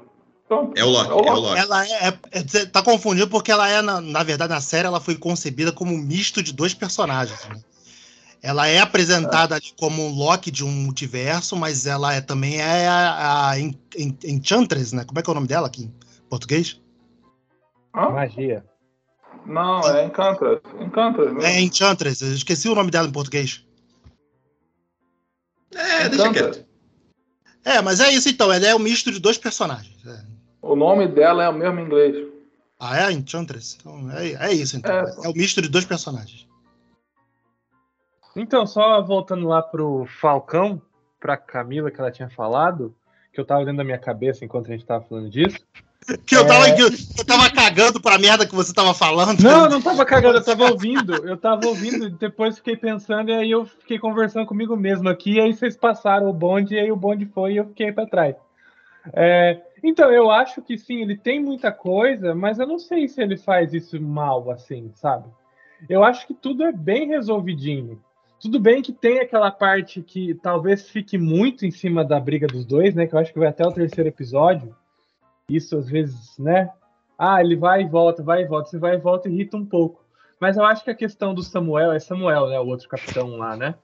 [0.53, 0.79] Pronto.
[0.79, 1.59] É o Loki, é o Loki.
[1.59, 4.87] Ela é, é- é- Você tá confundindo porque ela é, na, na verdade, na série,
[4.87, 7.43] ela foi concebida como um misto de dois personagens.
[7.49, 7.59] né?
[8.43, 12.87] Ela é apresentada ali como um Loki de um multiverso, mas ela é, também é
[12.87, 15.05] a, a En- En- Enchantress, né?
[15.05, 15.95] Como é que é o nome dela aqui em
[16.29, 16.79] português?
[17.95, 18.11] Hã?
[18.11, 18.65] Magia.
[19.47, 20.61] Não, é Encantress.
[20.81, 21.33] Encantress.
[21.35, 21.55] né?
[21.55, 23.65] É Enchantress, eu esqueci o nome dela em português.
[25.75, 26.67] É, deixa quieto.
[27.65, 29.97] É, mas é isso então, ela é um misto de dois personagens.
[30.05, 30.32] É.
[30.63, 32.29] O nome dela é o mesmo em inglês.
[32.79, 33.77] Ah, é Enchantress?
[33.81, 34.95] Então, é, é isso então.
[34.95, 35.03] É.
[35.25, 35.29] É.
[35.29, 36.47] o misto de dois personagens.
[38.35, 40.81] Então, só voltando lá pro Falcão,
[41.21, 42.95] pra Camila que ela tinha falado,
[43.33, 45.59] que eu tava dentro da minha cabeça enquanto a gente tava falando disso.
[46.27, 46.77] Que eu tava, É.
[46.83, 49.41] eu tava cagando pra merda que você tava falando.
[49.41, 51.15] Não, eu não tava cagando, eu tava ouvindo.
[51.25, 55.41] Eu tava ouvindo, depois fiquei pensando, e aí eu fiquei conversando comigo mesmo aqui, e
[55.41, 58.35] aí vocês passaram o bonde, e aí o bonde foi e eu fiquei pra trás.
[59.13, 63.21] É, então, eu acho que sim, ele tem muita coisa, mas eu não sei se
[63.21, 65.29] ele faz isso mal, assim, sabe?
[65.89, 68.01] Eu acho que tudo é bem resolvidinho.
[68.41, 72.65] Tudo bem que tem aquela parte que talvez fique muito em cima da briga dos
[72.65, 73.07] dois, né?
[73.07, 74.75] Que eu acho que vai até o terceiro episódio.
[75.49, 76.71] Isso às vezes, né?
[77.19, 80.05] Ah, ele vai e volta, vai e volta, se vai e volta irrita um pouco.
[80.41, 82.59] Mas eu acho que a questão do Samuel, é Samuel, né?
[82.59, 83.77] O outro capitão lá, né?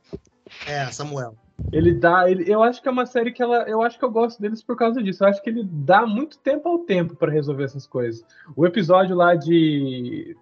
[0.67, 1.37] É, Samuel.
[1.73, 2.31] Ele dá.
[2.31, 3.69] Ele, eu acho que é uma série que ela.
[3.69, 5.25] Eu acho que eu gosto deles por causa disso.
[5.25, 8.25] Eu acho que ele dá muito tempo ao tempo para resolver essas coisas.
[8.57, 10.37] O episódio lá de.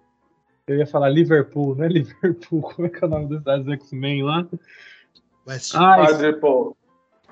[0.67, 2.61] Eu ia falar Liverpool, não é Liverpool?
[2.75, 4.47] Como é que é o nome dos do X-Men lá?
[5.47, 5.73] West.
[5.75, 6.13] Ah, isso.
[6.13, 6.75] Madripoor.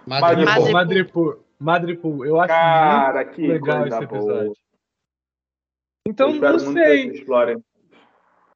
[0.06, 0.46] Madrid.
[0.46, 0.72] Madripoor.
[0.72, 1.40] Madripoor.
[1.60, 2.26] Madripoor.
[2.26, 4.20] Eu acho Cara, muito que legal esse boa.
[4.20, 4.54] episódio.
[6.08, 7.26] Então, Eu espero não sei.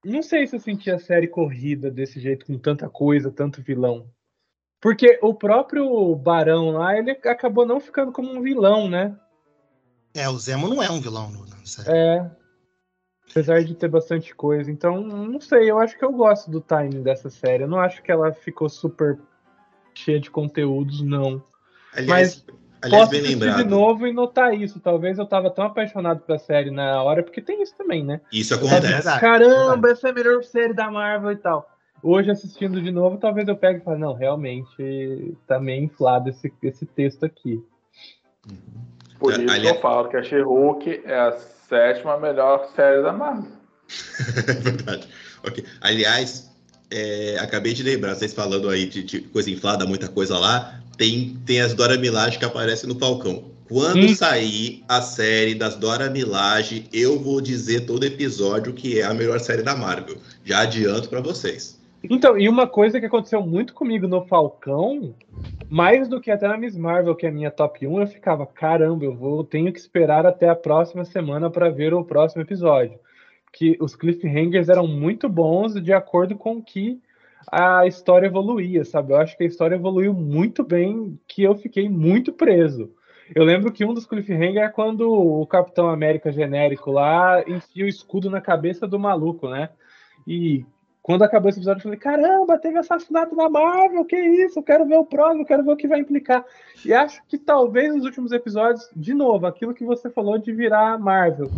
[0.06, 4.08] Não sei se eu senti a série corrida desse jeito, com tanta coisa, tanto vilão.
[4.82, 9.16] Porque o próprio Barão lá, ele acabou não ficando como um vilão, né?
[10.14, 11.90] É, o Zemo não é um vilão no, na série.
[11.98, 12.32] É.
[13.30, 14.72] Apesar de ter bastante coisa.
[14.72, 17.64] Então, não sei, eu acho que eu gosto do timing dessa série.
[17.64, 19.20] Eu não acho que ela ficou super
[19.94, 21.44] cheia de conteúdos, não.
[21.94, 22.44] Aliás,
[22.82, 23.58] aliás Posso bem lembrado.
[23.58, 24.80] de novo e notar isso.
[24.80, 28.22] Talvez eu tava tão apaixonado pela série na hora, porque tem isso também, né?
[28.32, 28.88] Isso É acontece.
[28.88, 29.20] verdade.
[29.20, 31.70] Caramba, essa é a melhor série da Marvel e tal.
[32.02, 36.52] Hoje, assistindo de novo, talvez eu pegue e fale, não, realmente tá meio inflado esse,
[36.64, 37.62] esse texto aqui.
[39.20, 41.32] Por isso ali- que eu falo que a She-Hulk é a
[41.68, 43.52] sétima melhor série da Marvel.
[44.48, 45.08] É verdade.
[45.46, 45.66] Ok.
[45.82, 46.50] Aliás,
[46.92, 50.80] é, acabei de lembrar, vocês falando aí de, de coisa inflada, muita coisa lá.
[50.98, 53.52] Tem, tem as Dora Milaje que aparecem no Falcão.
[53.68, 54.16] Quando Hum.
[54.16, 59.40] sair a série das Dora Milaje, eu vou dizer todo episódio que é a melhor
[59.40, 60.18] série da Marvel.
[60.44, 61.79] Já adianto pra vocês.
[62.04, 65.14] Então, e uma coisa que aconteceu muito comigo no Falcão,
[65.70, 68.46] mais do que até na Miss Marvel, que é a minha top 1, eu ficava,
[68.46, 72.98] caramba, eu vou, tenho que esperar até a próxima semana para ver o próximo episódio.
[73.52, 77.02] Que os cliffhangers eram muito bons de acordo com que
[77.52, 79.12] a história evoluía, sabe?
[79.12, 82.92] Eu acho que a história evoluiu muito bem, que eu fiquei muito preso.
[83.36, 87.90] Eu lembro que um dos cliffhangers é quando o Capitão América genérico lá enfia o
[87.90, 89.70] escudo na cabeça do maluco, né?
[90.26, 90.66] E
[91.10, 94.60] quando acabou esse episódio, eu falei: caramba, teve assassinato na Marvel, que isso?
[94.60, 96.46] Eu quero ver o próximo, eu quero ver o que vai implicar.
[96.86, 101.00] E acho que talvez nos últimos episódios, de novo, aquilo que você falou de virar
[101.00, 101.50] Marvel.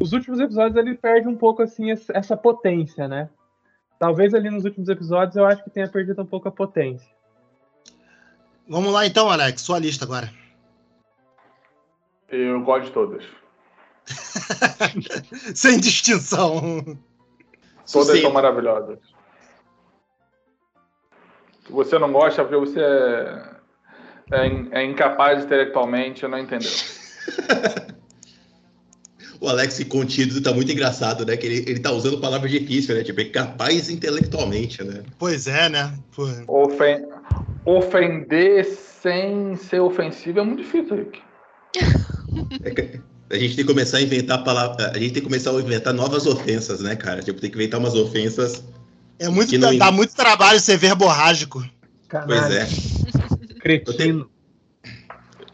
[0.00, 3.28] Os últimos episódios ele perde um pouco assim essa essa potência, né?
[3.98, 7.06] Talvez ali nos últimos episódios eu acho que tenha perdido um pouco a potência.
[8.66, 10.32] Vamos lá então, Alex, sua lista agora.
[12.30, 13.24] Eu gosto de todas.
[15.54, 16.96] Sem distinção.
[17.92, 18.98] Todas são maravilhosas.
[21.66, 23.56] Se você não gosta, porque você é,
[24.32, 26.70] é é incapaz intelectualmente, não entendeu.
[29.40, 31.36] O Alex contido tá muito engraçado, né?
[31.36, 33.04] Que ele, ele tá usando palavras difíceis, né?
[33.04, 35.02] Tipo, é capaz intelectualmente, né?
[35.18, 35.92] Pois é, né?
[36.14, 37.06] Pô, Ofen-
[37.66, 41.22] Ofender sem ser ofensivo é muito difícil, Rick.
[43.30, 44.86] A gente tem que começar a inventar palavras.
[44.88, 47.22] A gente tem que começar a inventar novas ofensas, né, cara?
[47.22, 48.62] Tipo, tem que inventar umas ofensas.
[49.18, 51.64] É muito, Que não- dá muito trabalho ser verborrágico.
[52.26, 52.66] Pois é.
[53.60, 54.28] Cretino.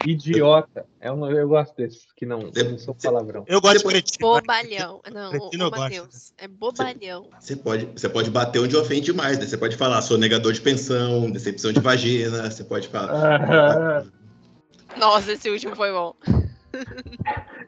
[0.05, 0.85] Idiota.
[0.99, 3.43] É um, eu gosto desses que não, Você- não são palavrão.
[3.47, 4.27] Eu gosto de cretino.
[4.27, 4.99] Bobalhão.
[5.13, 5.79] Não, Cretino gosto.
[5.81, 6.33] Matheus.
[6.37, 7.27] É bobalhão.
[7.39, 9.45] Você pode, você pode bater onde ofende mais, né?
[9.45, 14.03] Você pode falar, sou negador de pensão, decepção de vagina, você pode falar.
[14.97, 16.13] Nossa, esse último foi bom.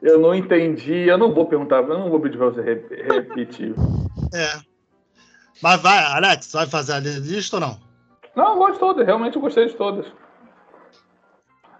[0.02, 3.74] Eu não entendi, eu não vou perguntar, eu não vou pedir pra você rep- repetir.
[4.34, 4.60] É.
[5.62, 7.78] Mas vai, Alex, vai fazer a lista ou não?
[8.34, 10.06] Não, eu gosto de todas, realmente eu gostei de todas.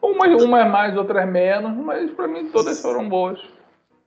[0.01, 3.41] Uma, uma é mais, outra é menos, mas pra mim todas foram boas.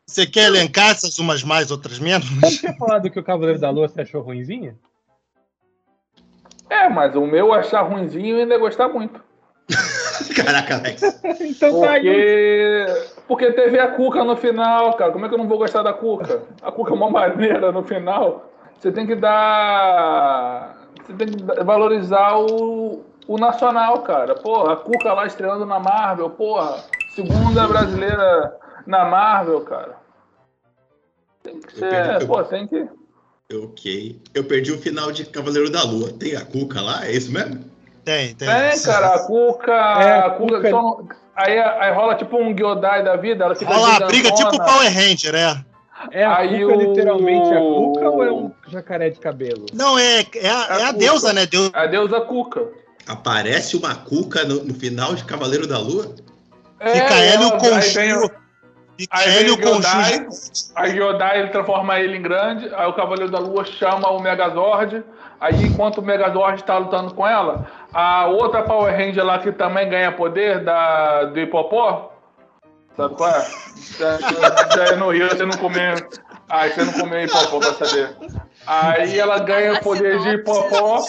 [0.07, 2.30] Você quer elencar essas umas mais, outras menos?
[2.39, 4.78] Você tinha falado que o Cavaleiro da Lua você achou ruimzinha?
[6.70, 9.22] É, mas o meu achar ruinzinho eu ainda ia gostar muito.
[10.36, 11.01] Caraca, Alex.
[11.41, 12.03] então tá aí.
[12.03, 15.11] Porque Porque teve a Cuca no final, cara.
[15.11, 16.43] Como é que eu não vou gostar da Cuca?
[16.61, 18.51] A Cuca é uma maneira no final.
[18.80, 20.78] Você tem que dar.
[21.05, 24.36] Você tem que valorizar o, o nacional, cara.
[24.36, 26.84] Porra, a Cuca lá estreando na Marvel, porra.
[27.09, 28.55] Segunda brasileira
[28.86, 29.95] na Marvel, cara.
[31.43, 31.89] Tem que ser.
[31.89, 32.88] perdi- eu- Pô, tem que.
[33.53, 34.21] Ok.
[34.34, 36.11] Eu perdi o final de Cavaleiro da Lua.
[36.11, 37.05] Tem a Cuca lá?
[37.05, 37.63] É isso mesmo?
[38.08, 38.47] Tem, tem.
[38.47, 39.72] Tem, cara, a Cuca.
[39.74, 40.55] É, a a Cuca.
[40.55, 43.70] Cuca- então, aí, aí rola tipo um Gyodai da vida, ela fica.
[43.74, 44.64] Rola uma briga tipo gigantona.
[44.64, 45.58] Power Ranger, é.
[46.12, 49.66] É a Aí Cuca o- literalmente a Cuca ou é um jacaré de cabelo?
[49.74, 50.93] Não, é, é, a, é a Cuca.
[50.93, 51.45] deusa, né?
[51.45, 52.64] Deus, A deusa Cuca.
[53.05, 56.16] Aparece uma Cuca no, no final de Cavaleiro da Lua?
[56.80, 58.32] fica ele o ela- É, aí vem-
[59.11, 60.25] Aí ele o o Gyodai.
[60.25, 60.71] Conchu.
[60.75, 65.03] A Gyodai ele transforma ele em grande, aí o Cavaleiro da Lua chama o Megazord,
[65.39, 69.89] aí enquanto o Megazord está lutando com ela, a outra Power Ranger lá que também
[69.89, 72.11] ganha poder, da, do Hipopó,
[72.95, 73.45] sabe qual é?
[74.75, 75.95] Daí no Rio você não comeu,
[76.49, 78.15] aí você não comeu Hipopó pra saber.
[78.68, 80.99] Aí ela ganha o poder de Hipopó,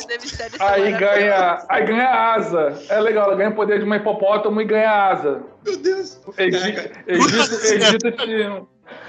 [0.60, 4.64] aí ganha, aí ganha asa, é legal, ela ganha o poder de uma hipopótamo e
[4.64, 5.42] ganha asa.
[5.64, 6.20] Meu Deus.
[6.38, 8.62] Egito, Egito tinha.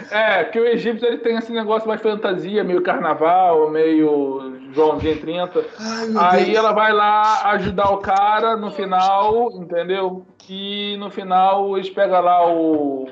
[0.10, 5.66] É, que o Egito ele tem esse negócio mais fantasia, meio carnaval, meio Joãozinho 30.
[5.80, 6.58] Ai, meu Aí Deus.
[6.58, 10.26] ela vai lá ajudar o cara no final, entendeu?
[10.50, 13.08] E no final eles pegam lá o.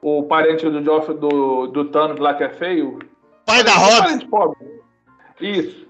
[0.00, 3.00] O parente do Joff do, do Thanos lá que é feio.
[3.48, 4.58] Pai da parente pobre.
[5.40, 5.88] Isso.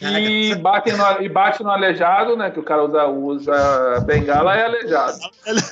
[0.00, 2.50] E bate, no, e bate no aleijado, né?
[2.52, 5.18] Que o cara usa, usa bengala é aleijado.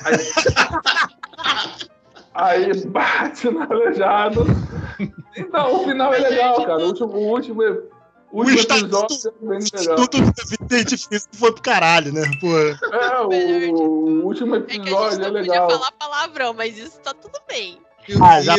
[0.03, 0.17] Aí,
[2.73, 4.45] aí bate no aleijado.
[5.35, 6.79] Então, o final é legal, cara.
[6.79, 7.65] O último, o último, o
[8.31, 9.95] O último estatuto, episódio é bem legal.
[9.95, 12.23] tudo é difícil foi pro caralho, né?
[12.41, 12.47] Pô.
[12.95, 15.69] É, o, o último É que a gente episódio é não podia legal.
[15.69, 17.79] falar palavrão, mas isso tá tudo bem.
[18.09, 18.55] Meu Ah, já-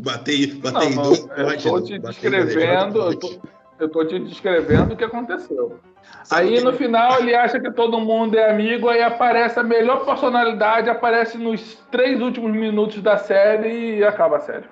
[0.00, 1.82] Batei, Não, batei não, dois eu não.
[1.84, 3.38] te descrevendo, eu tô,
[3.80, 5.78] eu tô te descrevendo o que aconteceu.
[6.24, 9.62] Sabe Aí que- no final ele acha que todo mundo é amigo, aí aparece a
[9.62, 14.64] melhor personalidade, aparece nos três últimos minutos da série e acaba a série.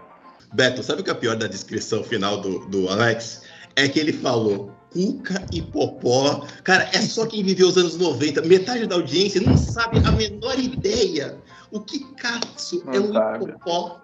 [0.52, 3.42] Beto, sabe o que é pior da descrição final do, do Alex?
[3.74, 6.46] É que ele falou Cuca e Popó.
[6.62, 8.42] Cara, é só quem viveu os anos 90.
[8.42, 11.36] Metade da audiência não sabe a menor ideia.
[11.70, 13.52] O que caço Não é um sabe.
[13.52, 14.00] Popó?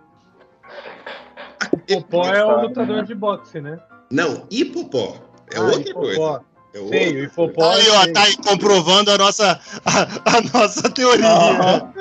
[1.86, 3.02] Popó é o sabe, lutador né?
[3.02, 3.78] de boxe, né?
[4.10, 5.16] Não, Hipopó.
[5.52, 6.00] É Ah, outra Hipopó.
[6.00, 6.44] coisa.
[6.74, 6.98] É outra.
[6.98, 7.70] Sei, o Hipopó.
[7.70, 8.12] Aí, ó, sei.
[8.12, 11.26] tá aí comprovando a nossa, a, a nossa teoria.
[11.26, 11.92] Aham.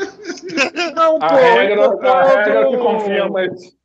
[0.95, 3.81] Não, A pô, regra, Hipopó a é regra que confirma isso.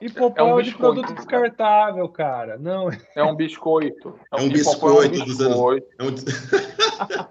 [0.00, 0.94] Hipopó É um é de biscoito.
[0.94, 2.56] produto descartável, cara.
[2.58, 4.18] Não, É um biscoito.
[4.32, 6.14] É um Hipopó biscoito dos anos- biscoito, É um-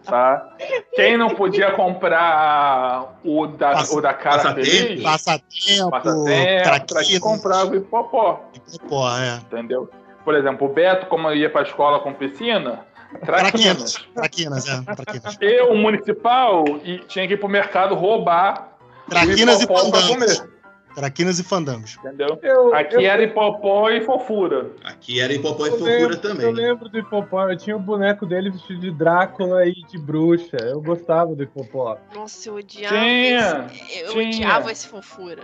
[0.06, 0.56] tá?
[0.96, 4.66] Quem não podia comprar o da, Passa- o da cara passatempo.
[4.66, 7.20] feliz, Passatempo, passatempo, pra traquinas.
[7.20, 8.42] comprava o hipopó.
[8.88, 9.36] Pô, é.
[9.38, 9.90] entendeu?
[10.26, 12.86] Por exemplo, o Beto, como ia para a escola com piscina,
[13.26, 13.94] Traquinas.
[13.94, 14.08] traquinas.
[14.14, 14.82] Traquinas, é.
[14.96, 15.38] Traquinas.
[15.42, 18.70] Eu, municipal, e tinha que ir pro mercado roubar
[19.10, 20.50] Traquinas e hipopó pra comer,
[20.96, 21.98] Traquinas e fandangos.
[21.98, 22.40] entendeu?
[22.42, 24.72] eu, Aqui eu, era hipopó e fofura.
[24.84, 26.52] Aqui era Hipopó e eu Fofura lembro, eu também.
[26.52, 27.50] lembro do Hipopó.
[27.50, 30.58] Eu tinha o boneco dele vestido de Drácula e de bruxa.
[30.62, 31.98] Eu gostava do Hipopó.
[32.14, 34.00] Nossa, eu odiava Tinha, esse.
[34.00, 34.28] Eu tinha.
[34.30, 35.44] odiava esse fofura.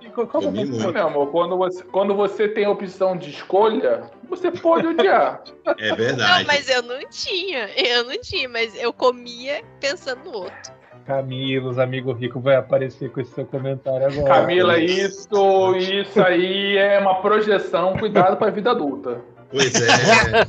[0.00, 0.92] E qual, Eu é.
[0.92, 5.42] Meu amor, quando você, quando você tem a opção de escolha, você pode odiar.
[5.78, 6.40] É verdade.
[6.40, 7.70] Não, mas eu não tinha.
[7.70, 10.72] Eu não tinha, mas eu comia pensando no outro.
[11.06, 14.34] Camila, os amigos ricos vai aparecer com esse seu comentário agora.
[14.40, 17.96] Camila, isso, isso aí é uma projeção.
[17.98, 19.20] Cuidado para a vida adulta.
[19.50, 20.44] Pois é.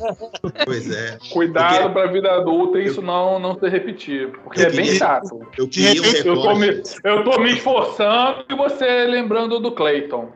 [0.65, 1.17] pois é.
[1.31, 4.29] Cuidado Porque- para a vida adulta e isso não, não se repetir.
[4.43, 5.39] Porque Eu é bem queria- chato.
[5.57, 6.95] Eu queria um repente, Eu tô, me, recorte.
[7.03, 10.29] eu tô me esforçando e você lembrando do Clayton.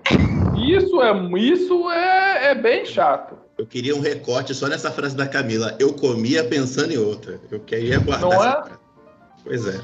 [0.55, 3.36] Isso é, isso é, é bem chato.
[3.57, 5.76] Eu queria um recorte só nessa frase da Camila.
[5.80, 7.39] Eu comia pensando em outra.
[7.49, 8.51] Eu queria guardar Não essa é?
[8.51, 8.72] frase.
[9.43, 9.80] Pois é.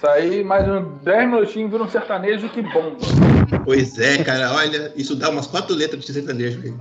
[0.00, 2.96] Isso aí, mais uns 10 minutinhos vira um sertanejo que bomba.
[3.66, 4.50] Pois é, cara.
[4.54, 6.74] Olha, isso dá umas quatro letras de sertanejo aí.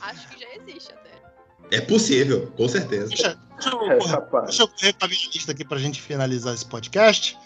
[0.00, 1.76] Acho que já existe até.
[1.76, 3.08] É possível, com certeza.
[3.08, 6.00] Deixa, deixa eu, É, correr- deixa eu correr com a minha lista aqui pra gente
[6.00, 7.36] finalizar esse podcast.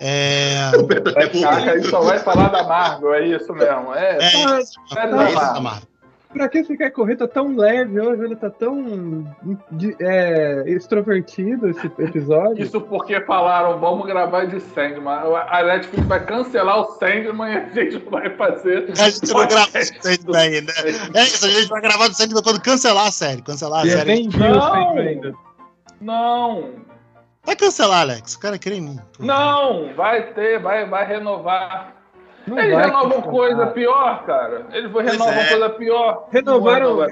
[0.00, 0.70] É,
[1.42, 3.92] Caca, aí só vai falar da Marvel, é isso mesmo.
[3.92, 5.60] É, é, isso, série é da.
[5.60, 5.88] Marvel.
[6.32, 7.16] Pra que você quer correr?
[7.16, 9.26] Tá tão leve hoje, ele tá tão
[10.00, 12.62] é, extrovertido esse episódio.
[12.62, 15.20] Isso porque falaram, vamos gravar de Sandman.
[15.48, 18.90] A Netflix vai cancelar o Sandman e a gente vai fazer.
[18.98, 20.72] A gente não gravou o Sandman ainda.
[21.14, 23.40] É isso, a gente vai gravar do Sandman quando cancelar a série.
[23.40, 24.14] Cancelar a Eu série.
[24.14, 24.32] nem o.
[24.32, 25.34] Sandman ainda.
[26.00, 26.70] Não.
[27.44, 28.34] Vai cancelar, Alex.
[28.34, 28.98] O cara crê em mim.
[29.18, 31.94] Não, vai ter, vai, vai renovar.
[32.48, 34.66] Não Eles vai renovam coisa pior, cara.
[34.72, 35.48] Eles renovam é.
[35.48, 36.28] coisa pior.
[36.30, 37.06] Renovaram-.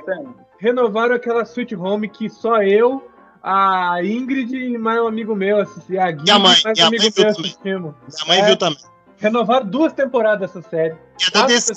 [0.59, 3.09] Renovaram aquela Sweet Home que só eu,
[3.43, 5.99] a Ingrid e mais um amigo meu assisti.
[5.99, 7.95] A Gui E a mãe, mais um amigo mãe meu assistimos.
[8.03, 8.47] Minha mãe É.
[8.47, 8.79] viu também.
[9.19, 10.95] Renovaram duas temporadas dessa série.
[11.21, 11.73] E é da DC,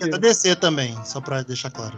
[0.00, 1.96] e é da DC também, só pra deixar claro.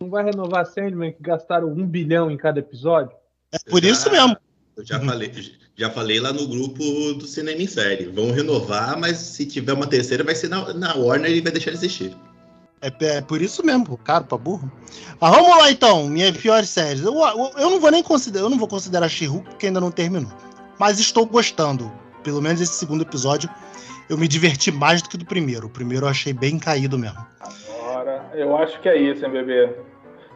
[0.00, 3.16] Não vai renovar Sandman que gastaram um bilhão em cada episódio?
[3.52, 4.36] É por Já- isso mesmo.
[4.76, 5.32] Eu já falei,
[5.76, 6.82] já falei lá no grupo
[7.14, 8.06] do Cinema em Série.
[8.06, 11.70] Vão renovar, mas se tiver uma terceira, vai ser na, na Warner e vai deixar
[11.70, 12.16] de existir.
[12.80, 14.70] É, é por isso mesmo, caro pra burro.
[15.20, 17.02] Mas vamos lá então, minhas piores séries.
[17.02, 19.90] Eu, eu, eu não vou nem considerar, eu não vou considerar She-Hulk porque ainda não
[19.90, 20.32] terminou.
[20.78, 21.92] Mas estou gostando.
[22.22, 23.48] Pelo menos esse segundo episódio
[24.08, 25.66] eu me diverti mais do que do primeiro.
[25.66, 27.18] O primeiro eu achei bem caído mesmo.
[27.80, 29.74] Agora, eu acho que é isso, hein, bebê?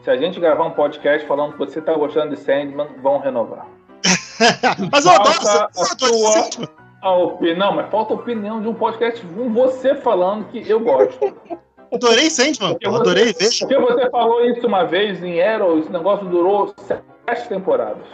[0.02, 3.66] Se a gente gravar um podcast falando que você tá gostando de Sandman, vão renovar.
[4.92, 9.24] Mas eu adoro, eu a adoro opinião, não, mas falta a opinião de um podcast
[9.26, 11.34] com você falando que eu gosto.
[11.92, 13.66] Adorei Sandman, eu você- adorei, veja.
[13.66, 18.04] Porque você falou isso uma vez em Arrow, esse negócio durou sete temporadas.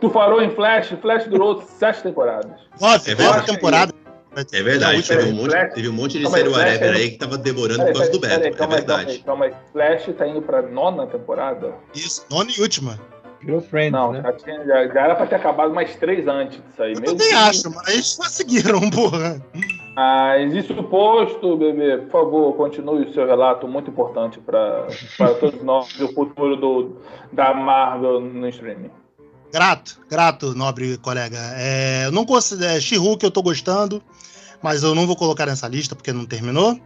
[0.00, 2.50] Tu falou em Flash, Flash durou sete temporadas.
[2.80, 3.46] Nove, É nove verdade.
[3.46, 3.94] temporadas.
[4.52, 7.16] É verdade, teve um monte, Flash- teve um monte de série whatever é- aí que
[7.18, 8.44] tava demorando por causa do Beto.
[8.46, 9.18] É calma aí, calma aí, verdade.
[9.24, 9.54] calma aí.
[9.72, 11.74] Flash tá indo pra nona temporada?
[11.94, 12.98] Isso, nona e última.
[13.42, 14.22] Virou Friends, Não, né?
[14.22, 16.94] já, tinha- já- já era pra ter acabado mais três antes disso aí.
[16.94, 17.40] Eu Meu também Deus.
[17.42, 19.40] acho, mas eles conseguiram, porra.
[19.94, 24.86] Mas isso posto, bebê, por favor, continue o seu relato muito importante para
[25.40, 26.96] todos nós do futuro do,
[27.32, 28.90] da Marvel no streaming.
[29.52, 31.38] Grato, grato, nobre colega.
[31.56, 32.80] É, eu não considero.
[32.80, 34.02] She-Hulk eu tô gostando,
[34.62, 36.78] mas eu não vou colocar nessa lista porque não terminou.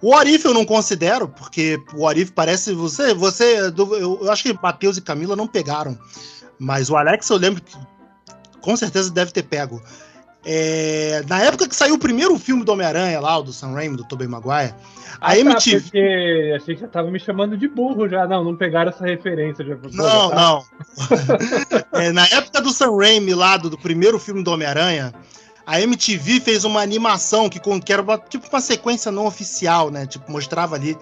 [0.00, 2.72] O Orif eu não considero, porque o Orif parece.
[2.72, 3.12] Você.
[3.14, 5.98] você eu, eu acho que Matheus e Camila não pegaram.
[6.58, 7.76] Mas o Alex eu lembro que
[8.60, 9.82] com certeza deve ter pego.
[10.44, 13.96] É, na época que saiu o primeiro filme do Homem-Aranha lá, o do Sam Raimi,
[13.96, 14.72] do Tobey Maguire,
[15.20, 15.80] a Ah, tá, MTV.
[15.80, 18.26] porque achei que já tava me chamando de burro já.
[18.26, 19.64] Não, não pegaram essa referência.
[19.64, 20.64] Já, Não, tá- não.
[22.00, 25.12] É, na época do Sam Raimi, lá do, do primeiro filme do Homem-Aranha,
[25.68, 30.06] a MTV fez uma animação que, que era uma- tipo uma sequência não oficial, né?
[30.06, 30.96] Tipo, mostrava ali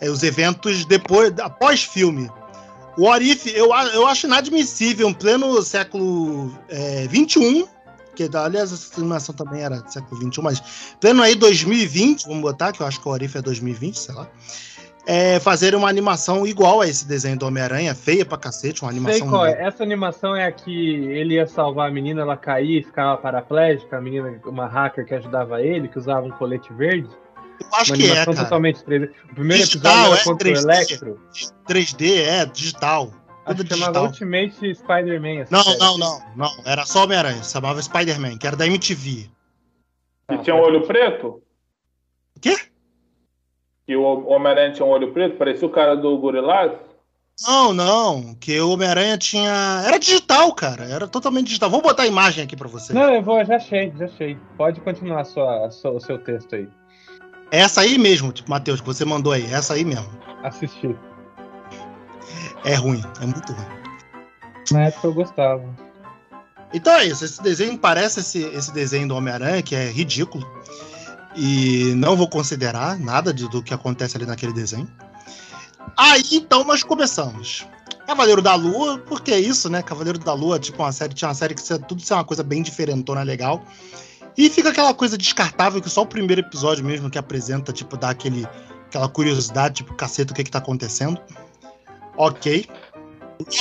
[0.00, 2.28] é, os eventos depois, após filme.
[2.96, 7.68] O Orif, eu, eu acho inadmissível, em pleno século é, 21,
[8.16, 10.60] que aliás essa animação também era século 21, mas
[11.00, 14.26] pleno aí 2020, vamos botar, que eu acho que o Orif é 2020, sei lá.
[15.10, 18.98] É, fazer uma animação igual a esse desenho do Homem-Aranha, feia pra cacete, uma Sei
[19.00, 19.28] animação.
[19.30, 19.52] qual é.
[19.66, 23.96] Essa animação é a que ele ia salvar a menina, ela caía e ficava paraplégica,
[23.96, 27.08] a menina, uma hacker que ajudava ele, que usava um colete verde.
[27.58, 28.44] Eu acho uma que é, animação cara.
[28.44, 29.10] totalmente 3D.
[29.30, 30.62] O primeiro Digital, episódio era é, contra o 3D.
[30.62, 31.20] Electro.
[31.66, 33.10] 3D, é, digital.
[33.46, 34.02] Acho que chamava.
[34.02, 35.46] Ultimate Spider-Man.
[35.50, 35.78] Não, série.
[35.78, 36.50] não, não, não.
[36.66, 37.42] Era só Homem-Aranha.
[37.42, 39.30] Se chamava Spider-Man, que era da MTV.
[40.30, 41.42] E tinha um olho preto?
[42.36, 42.58] O quê?
[43.88, 45.36] E o Homem-Aranha tinha um olho preto?
[45.38, 46.72] Parecia o cara do Gorillaz?
[47.46, 48.34] Não, não.
[48.34, 49.82] Que o Homem-Aranha tinha.
[49.86, 50.84] Era digital, cara.
[50.84, 51.70] Era totalmente digital.
[51.70, 52.92] Vou botar a imagem aqui pra você.
[52.92, 54.36] Não, eu vou, já achei, já achei.
[54.56, 56.68] Pode continuar a sua, a sua- o seu texto aí.
[57.50, 59.46] Essa aí mesmo, tipo, Matheus, que você mandou aí.
[59.50, 60.08] Essa aí mesmo.
[60.42, 60.94] Assistir.
[62.64, 63.02] É ruim.
[63.22, 63.66] É muito ruim.
[64.72, 65.64] Na época eu gostava.
[66.74, 67.24] Então é isso.
[67.24, 70.46] Esse desenho parece esse, esse desenho do Homem-Aranha, que é ridículo.
[71.40, 74.90] E não vou considerar nada de- do que acontece ali naquele desenho.
[75.96, 77.64] Aí então nós começamos.
[78.06, 79.82] Cavaleiro da Lua, porque é isso, né?
[79.82, 82.24] Cavaleiro da Lua, tipo uma série, tinha uma série que é- tudo isso é uma
[82.24, 83.62] coisa bem diferentona, legal.
[84.36, 88.10] E fica aquela coisa descartável que só o primeiro episódio mesmo que apresenta, tipo, dá
[88.10, 88.46] aquele,
[88.86, 91.20] aquela curiosidade, tipo, caceta, o que que tá acontecendo.
[92.16, 92.66] Ok.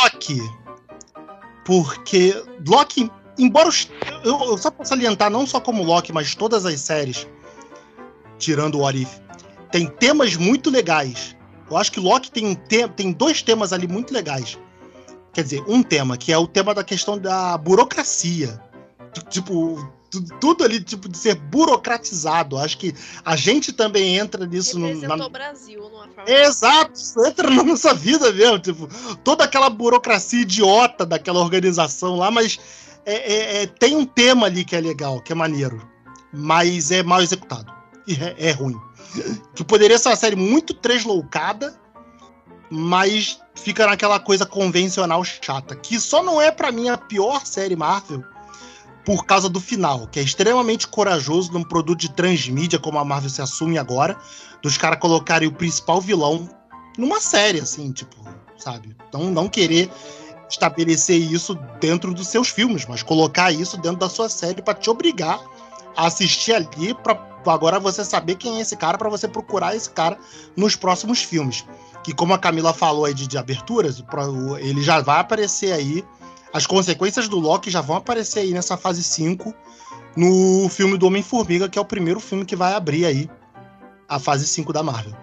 [0.01, 0.41] Loki.
[1.65, 3.89] Porque Loki, embora os,
[4.23, 7.27] eu, eu só posso salientar, não só como Loki, mas todas as séries,
[8.37, 9.09] tirando o What If,
[9.71, 11.35] tem temas muito legais.
[11.69, 14.57] Eu acho que Loki tem, um te, tem dois temas ali muito legais.
[15.33, 18.59] Quer dizer, um tema, que é o tema da questão da burocracia.
[19.29, 22.57] Tipo, tu- tudo ali, tipo, de ser burocratizado.
[22.57, 26.29] Acho que a gente também entra nisso no, Representou na, o Brasil numa forma.
[26.29, 28.87] Exato, isso entra na nossa vida mesmo, tipo,
[29.23, 32.57] toda aquela burocracia idiota daquela organização lá, mas
[33.05, 35.85] é- é- é- tem um tema ali que é legal, que é maneiro,
[36.33, 37.76] mas é mal executado
[38.15, 38.79] é, é ruim.
[39.55, 41.79] Que poderia ser uma série muito tresloucada,
[42.69, 47.75] mas fica naquela coisa convencional chata, que só não é pra mim a pior série
[47.75, 48.23] Marvel
[49.05, 53.29] por causa do final, que é extremamente corajoso num produto de transmídia como a Marvel
[53.29, 54.17] se assume agora,
[54.61, 56.49] dos caras colocarem o principal vilão
[56.97, 58.17] numa série, assim, tipo,
[58.57, 58.97] sabe?
[59.13, 59.89] Não, não querer
[60.49, 64.89] estabelecer isso dentro dos seus filmes, mas colocar isso dentro da sua série para te
[64.89, 65.39] obrigar
[65.95, 67.15] a assistir ali para
[67.49, 70.17] agora você saber quem é esse cara para você procurar esse cara
[70.55, 71.65] nos próximos filmes.
[72.03, 74.03] Que como a Camila falou aí de, de aberturas,
[74.59, 76.03] ele já vai aparecer aí
[76.53, 79.53] as consequências do Loki já vão aparecer aí nessa fase 5
[80.15, 83.29] no filme do Homem-Formiga, que é o primeiro filme que vai abrir aí
[84.07, 85.13] a fase 5 da Marvel.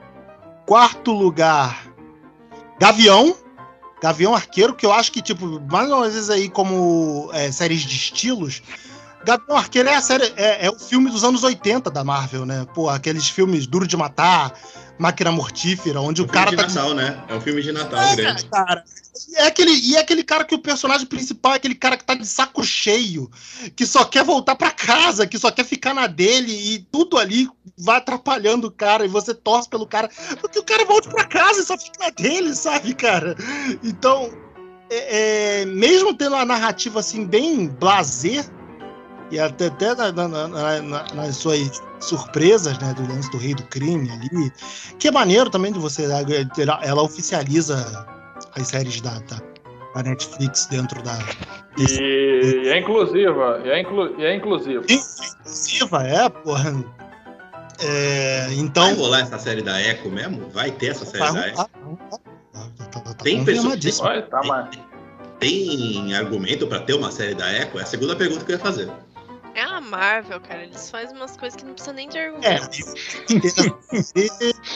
[0.66, 1.88] Quarto lugar,
[2.78, 3.34] Gavião.
[4.02, 7.96] Gavião Arqueiro, que eu acho que, tipo, mais uma vez aí como é, séries de
[7.96, 8.62] estilos,
[9.24, 12.66] Gavião Arqueiro é a série, é, é, o filme dos anos 80 da Marvel, né?
[12.74, 14.52] Pô, aqueles filmes Duro de Matar,
[14.98, 16.68] Máquina Mortífera, onde é um o cara filme tá.
[16.68, 17.24] de Natal, né?
[17.28, 18.44] É um filme de Natal É, grande.
[18.46, 18.84] cara.
[19.28, 22.04] E é, aquele, e é aquele cara que o personagem principal é aquele cara que
[22.04, 23.30] tá de saco cheio,
[23.76, 27.48] que só quer voltar pra casa, que só quer ficar na dele e tudo ali
[27.78, 30.10] vai atrapalhando o cara e você torce pelo cara,
[30.40, 33.36] porque o cara volte pra casa e só fica na dele, sabe, cara?
[33.84, 34.32] Então,
[34.90, 38.44] é- é, mesmo tendo uma narrativa assim bem blazer,
[39.30, 43.54] e até, até na- na- na- na- nas suas surpresas, né, do lance do rei
[43.54, 44.52] do crime ali,
[44.98, 48.06] que é maneiro também de você, ela, ela oficializa
[48.54, 51.16] as séries da, da, Netflix dentro da
[51.76, 53.60] desse E, e é inclusiva.
[53.64, 54.84] E é, inclu, e é inclusiva.
[54.88, 56.84] inclusiva, é, porra.
[57.80, 58.84] É, então.
[58.84, 60.48] Vai rolar essa série da Echo mesmo?
[60.50, 61.56] Vai ter essa série vai da Echo?
[61.56, 62.20] vai rolar.
[62.52, 64.00] Tá- tá- tá Tem pessoas-
[64.30, 64.78] tá, mas.
[65.40, 67.78] Tem argumento pra ter uma série da Echo?
[67.78, 68.90] É a segunda pergunta que eu ia fazer.
[69.54, 70.64] É a Marvel, cara.
[70.64, 72.44] Eles fazem umas coisas que não precisa nem de É, argumento.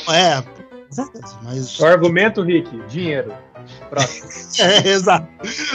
[0.09, 0.45] é,
[0.91, 1.79] certeza, mas.
[1.79, 3.35] O argumento, Rick, dinheiro.
[3.91, 4.29] Próximo.
[4.61, 5.29] É, exato.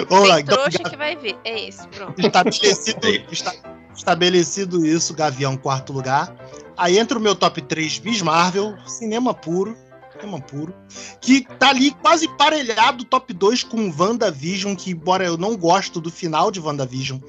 [0.09, 1.37] Vamos lá, Tem então, trouxa que vai ver.
[1.43, 2.19] É esse, pronto.
[2.19, 3.25] estabelecido, Aí.
[3.31, 3.53] esta-
[3.95, 6.35] estabelecido isso, Gavião, quarto lugar.
[6.75, 9.77] Aí entra o meu top 3, Miss Marvel, cinema puro.
[10.19, 10.73] Cinema puro.
[11.21, 16.09] Que tá ali quase parelhado top 2 com WandaVision, que embora eu não gosto do
[16.09, 17.19] final de WandaVision,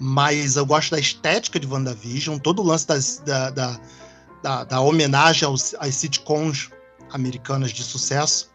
[0.00, 3.80] mas eu gosto da estética de WandaVision, todo o lance das- da, da,
[4.42, 6.70] da, da homenagem aos, às sitcoms
[7.12, 8.50] americanas de sucesso,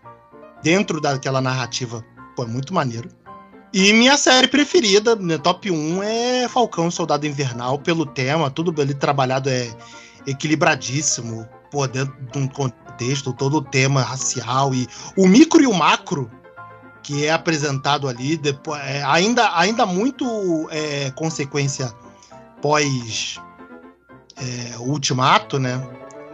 [0.64, 2.04] dentro daquela narrativa,
[2.40, 3.10] é muito maneiro.
[3.72, 8.94] E minha série preferida, né, top 1, é Falcão Soldado Invernal, pelo tema, tudo ali
[8.94, 9.70] trabalhado é
[10.26, 14.88] equilibradíssimo, pô, dentro de um contexto, todo o tema racial e
[15.18, 16.32] o micro e o macro
[17.06, 20.26] que é apresentado ali, depois, é, ainda, ainda muito
[20.72, 21.94] é, consequência
[22.60, 23.40] pós
[24.36, 25.88] é, Ultimato, né?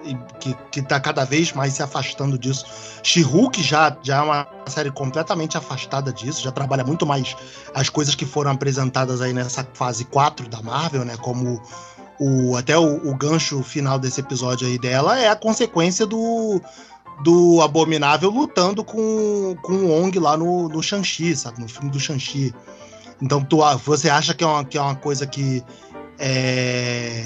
[0.05, 2.65] E que, que tá cada vez mais se afastando disso.
[3.03, 7.35] She-Hulk já, já é uma série completamente afastada disso, já trabalha muito mais
[7.75, 11.17] as coisas que foram apresentadas aí nessa fase 4 da Marvel, né?
[11.17, 11.61] Como
[12.17, 16.61] o, até o, o gancho final desse episódio aí dela é a consequência do,
[17.23, 21.61] do Abominável lutando com, com o Ong lá no, no Shang-Chi, sabe?
[21.61, 22.53] No filme do Shang-Chi.
[23.21, 25.63] Então tu, você acha que é uma, que é uma coisa que
[26.17, 27.23] é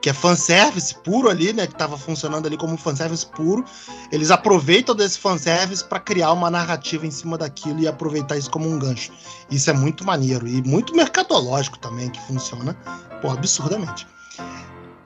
[0.00, 1.66] que é fanservice puro ali, né?
[1.66, 3.64] Que tava funcionando ali como fanservice puro.
[4.12, 8.68] Eles aproveitam desse fanservice para criar uma narrativa em cima daquilo e aproveitar isso como
[8.68, 9.12] um gancho.
[9.50, 12.74] Isso é muito maneiro e muito mercadológico também, que funciona,
[13.20, 14.06] pô, absurdamente.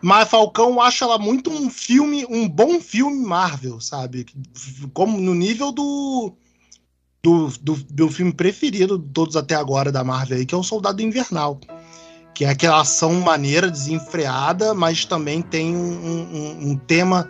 [0.02, 4.26] Mas Falcão, eu acho ela muito um filme, um bom filme Marvel, sabe?
[4.92, 6.34] Como no nível do,
[7.22, 10.62] do, do meu filme preferido de todos até agora da Marvel aí, que é o
[10.62, 11.60] Soldado Invernal
[12.34, 17.28] que é aquela ação maneira, desenfreada, mas também tem um, um- um tema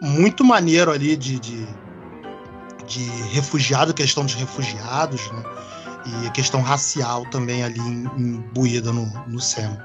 [0.00, 1.66] muito maneiro ali de, de,
[2.86, 5.42] de refugiado, questão dos refugiados, né?
[6.22, 9.76] E a questão racial também ali imbuída no, no SEM.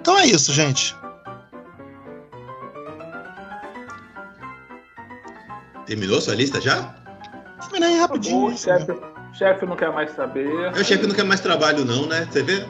[0.00, 0.96] Então é isso, gente.
[5.88, 6.94] Terminou sua lista já?
[7.70, 8.44] Terminei rapidinho.
[8.46, 8.78] O isso, né?
[8.78, 8.92] chefe,
[9.32, 10.46] chefe não quer mais saber.
[10.46, 12.28] Eu achei que não quer mais trabalho, não, né?
[12.30, 12.64] Você vê?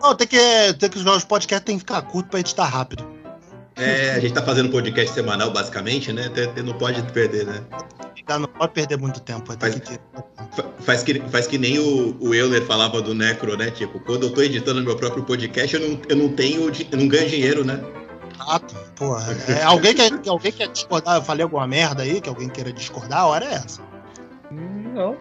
[0.00, 0.38] Não, tem que,
[0.78, 3.06] tem que os podcasts tem que ficar curto pra editar rápido.
[3.76, 6.28] É, a gente tá fazendo podcast semanal, basicamente, né?
[6.30, 7.62] Tem- tem- Não pode perder, né?
[8.26, 9.54] Tá, Não pode perder muito tempo.
[9.56, 9.98] Tem Faz- que
[10.54, 13.70] Fa- Faz que, faz que nem o, o Euler falava do Necro, né?
[13.70, 17.08] Tipo, quando eu tô editando meu próprio podcast, eu não, eu não tenho, eu não
[17.08, 17.80] ganho dinheiro, né?
[18.34, 18.74] Exato.
[18.96, 21.16] Porra, é, alguém, quer, que alguém quer discordar?
[21.16, 23.20] Eu falei alguma merda aí que alguém queira discordar?
[23.20, 23.80] A hora é essa.
[24.50, 25.16] Não.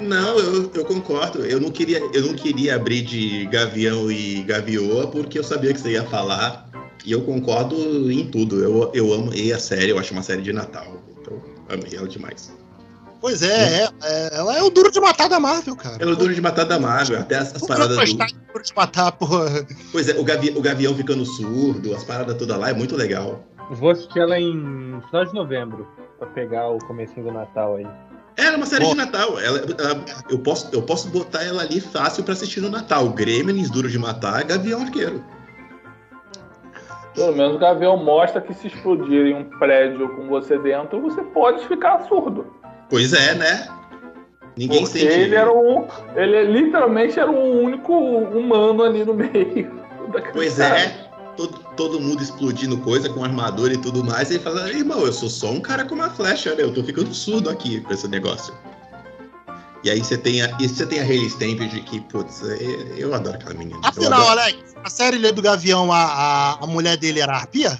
[0.00, 1.44] Não, eu, eu concordo.
[1.44, 5.80] Eu não, queria, eu não queria abrir de Gavião e Gavioa porque eu sabia que
[5.80, 6.68] você ia falar.
[7.04, 8.62] E eu concordo em tudo.
[8.62, 11.02] Eu, eu amo a série, eu acho uma série de Natal.
[11.20, 12.52] Então, amei ela demais.
[13.24, 15.96] Pois é, é, é, ela é o duro de matar da Marvel, cara.
[15.98, 18.16] Ela é o duro de matar da Marvel, até as, as paradas do.
[18.18, 19.66] duro de matar, porra.
[19.90, 23.42] Pois é, o, Gavi, o Gavião ficando surdo, as paradas todas lá é muito legal.
[23.70, 25.88] Vou assistir ela em final de novembro,
[26.18, 27.86] pra pegar o comecinho do Natal aí.
[28.36, 28.90] Era uma série Pô.
[28.90, 29.40] de Natal.
[29.40, 33.08] Ela, ela- eu, posso, eu posso botar ela ali fácil pra assistir no Natal.
[33.08, 35.24] Gremlins, Duro de Matar, Gavião Arqueiro.
[37.14, 41.22] Pelo menos o Gavião mostra que se explodir em um prédio com você dentro, você
[41.22, 42.52] pode ficar surdo.
[42.94, 43.66] Pois é, né?
[44.56, 45.12] Ninguém Porque sente.
[45.12, 45.84] ele era um.
[46.14, 49.82] Ele literalmente era um único humano ali no meio.
[50.32, 51.08] Pois é.
[51.36, 54.30] Todo, todo mundo explodindo coisa com armadura e tudo mais.
[54.30, 56.62] E ele fala, irmão, eu sou só um cara com uma flecha, né?
[56.62, 58.54] Eu tô ficando surdo aqui com esse negócio.
[59.82, 61.30] E aí você tem a, você tem a Hayley
[61.84, 63.80] que, putz, é- eu adoro aquela menina.
[63.82, 67.76] Afinal, adoro- Alex, a série do Gavião, a, a, a mulher dele era a arpia?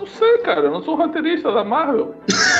[0.00, 0.62] Não sei, cara.
[0.62, 2.16] Eu não sou roteirista da Marvel.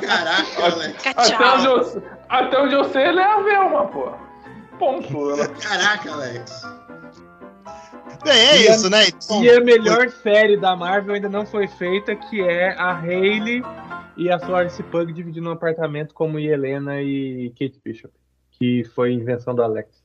[0.00, 1.06] Caraca, Alex.
[1.06, 4.12] Até onde, eu, até onde eu sei, ele é a Velma, pô.
[4.78, 5.30] Ponto.
[5.30, 6.62] Ela- Caraca, Alex.
[8.24, 9.08] Bem, é E a- isso, né?
[9.08, 13.62] Então, E a melhor série da Marvel ainda não foi feita, que é a Hayley
[14.16, 18.12] e a Florence Pug dividindo um apartamento como Helena e Kate Bishop,
[18.52, 20.02] que foi invenção do Alex.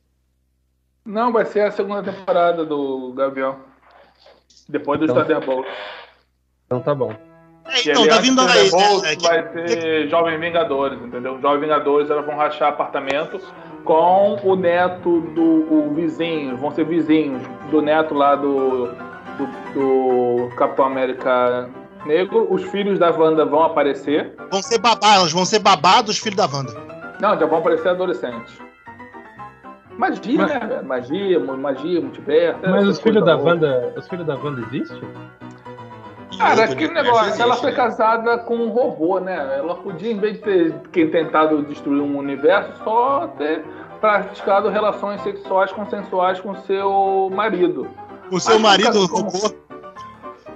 [1.04, 3.58] Não, vai ser a segunda temporada do Gavião.
[4.68, 5.66] Depois do Então- Thunderbolt.
[6.66, 7.14] Então tá bom.
[7.66, 9.12] É, então tá vindo aí, Thunderbolt né?
[9.12, 11.38] É que- vai ter Jovem Vingadores, entendeu?
[11.40, 13.40] Jovem Vingadores elas vão rachar apartamento
[13.84, 15.42] com o neto do
[15.72, 21.68] o vizinho, vão ser vizinhos do neto lá do, do, do Capitão América
[22.06, 22.46] Negro.
[22.50, 24.34] Os filhos da Wanda vão aparecer.
[24.50, 26.72] Vão ser babá, elas vão ser babá dos filhos da Wanda.
[27.20, 28.58] Não, já vão aparecer adolescentes.
[29.96, 30.58] Magia, Mas- né?
[30.66, 30.84] velho?
[30.84, 32.60] Magia, magia, multiverso.
[32.68, 33.36] Mas os filhos da.
[33.36, 35.00] Wanda, os filhos da Wanda existem?
[36.34, 37.76] E Cara, aquele negócio, ela existe, foi né?
[37.76, 39.56] casada com um robô, né?
[39.58, 43.64] Ela podia, em vez de ter quem tentado destruir um universo, só ter
[44.00, 47.88] praticado relações sexuais consensuais com seu marido.
[48.30, 49.64] O seu Acho marido como- roubou.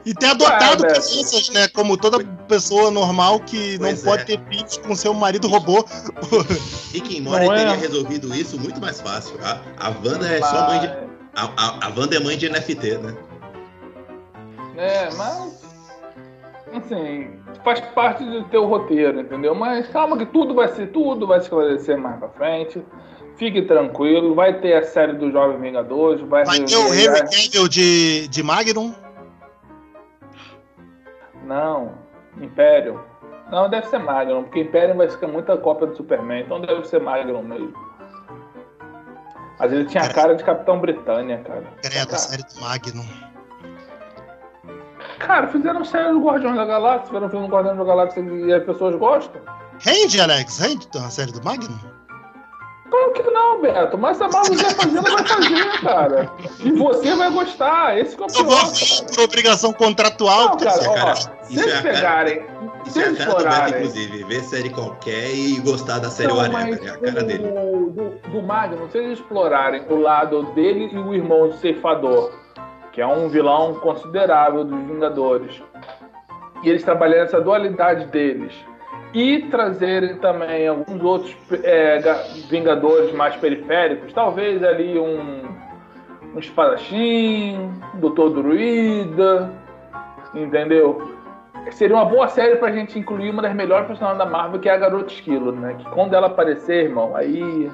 [0.06, 1.68] E ter adotado É, crianças, né?
[1.68, 4.24] Como toda pessoa normal que não Pois pode é.
[4.24, 5.84] ter filhos com seu marido robô.
[6.92, 7.56] Rick and Morty Não é?
[7.58, 9.36] teria resolvido isso muito mais fácil.
[9.44, 10.86] A, a Wanda é só mãe de.
[10.86, 13.14] A, a, a Wanda é mãe de NFT, né?
[14.76, 15.57] É, mas.
[16.74, 17.30] Assim,
[17.64, 19.54] faz parte do teu roteiro, entendeu?
[19.54, 22.84] Mas calma que tudo vai ser, tudo vai se esclarecer mais pra frente.
[23.36, 27.68] Fique tranquilo, vai ter a série do Jovem Vingadores, vai, Vai ter o Henry Cavill
[27.68, 28.92] de, de Magnum.
[31.44, 31.94] Não,
[32.40, 33.00] Império.
[33.50, 37.00] Não, deve ser Magnum, porque Império vai ficar muita cópia do Superman, então deve ser
[37.00, 37.72] Magnum mesmo.
[39.58, 41.64] Mas ele tinha a cara de Capitão Britânia, cara.
[41.82, 43.06] Credo, a série do Magnum.
[45.18, 48.52] Cara, fizeram série do Guardiões da Galáxia, fizeram um filme do Guardiões da Galáxia e
[48.52, 49.40] as pessoas gostam.
[49.80, 50.58] Rende, Alex?
[50.58, 51.78] Rende a série do Magnum?
[52.90, 56.32] Claro que não, Beto, mas se a Marvel quiser fazer, ela vai fazer, cara.
[56.60, 58.62] E você vai gostar, esse que é o pior.
[59.14, 60.48] por obrigação contratual.
[60.48, 61.28] Não, cara, é ó, cara- se
[61.58, 62.42] é eles cara- pegarem,
[62.86, 64.24] Isso se é a eles cara do Beto, explorarem inclusive.
[64.24, 66.82] Ver série qualquer e gostar da série Não, whatever.
[66.82, 67.44] É a cara dele.
[67.46, 72.32] o- Do, do Magnum, se eles explorarem o lado dele e o irmão do ceifador,
[72.98, 75.62] que é um vilão considerável dos Vingadores,
[76.64, 78.52] e eles trabalharem essa dualidade deles,
[79.14, 85.44] e trazerem também alguns outros é, ga- Vingadores mais periféricos, talvez ali um,
[86.34, 89.48] um espadachim, Doutor Druida,
[90.34, 91.16] entendeu?
[91.70, 94.74] Seria uma boa série pra gente incluir uma das melhores personagens da Marvel, que é
[94.74, 95.76] a Garota Esquilo, né?
[95.78, 97.70] Que quando ela aparecer, irmão, aí.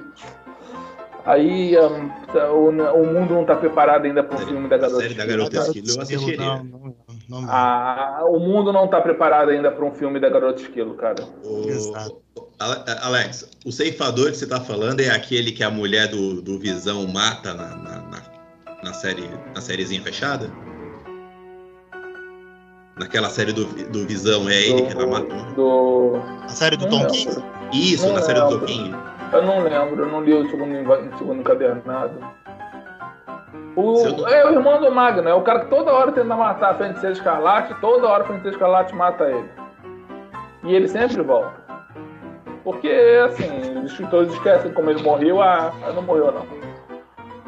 [1.26, 2.10] Aí um,
[2.52, 5.22] o, o mundo não tá preparado ainda para um filme da A Garota série da
[5.24, 5.38] Esquilo.
[5.38, 6.36] Garota Esquilo eu assistiria.
[6.46, 6.94] Não, não,
[7.28, 7.48] não, não.
[7.50, 11.24] Ah, o mundo não tá preparado ainda para um filme da Garota Esquilo, cara.
[11.42, 12.22] O- Exato.
[12.58, 16.58] Ale- Alex, o ceifador que você tá falando é aquele que a mulher do, do
[16.58, 18.22] Visão mata na, na, na-
[18.82, 20.50] na série, na sériezinha fechada?
[22.98, 25.34] Naquela série do, do Visão, é ele que ela mata?
[25.56, 26.12] do...
[26.42, 27.04] A série do Tom.
[27.06, 27.42] King?
[27.72, 28.60] Isso, Não na série do lembro.
[28.60, 29.13] Toquinho.
[29.32, 32.18] Eu não lembro, eu não li o segundo, o segundo encadernado.
[33.76, 36.74] O, É o irmão do Magno, é o cara que toda hora tenta matar a
[36.74, 39.50] Feiticeira Escarlate, toda hora a Feiticeira Escarlate mata ele.
[40.62, 41.64] E ele sempre volta.
[42.62, 42.88] Porque,
[43.26, 46.46] assim, os escritores esquecem como ele morreu, ah, não morreu não.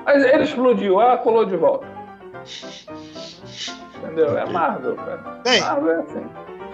[0.04, 1.86] Mas ele explodiu, ah, colou de volta.
[3.96, 4.38] Entendeu?
[4.38, 5.40] É Marvel, cara.
[5.42, 6.26] Bem, Marvel é assim.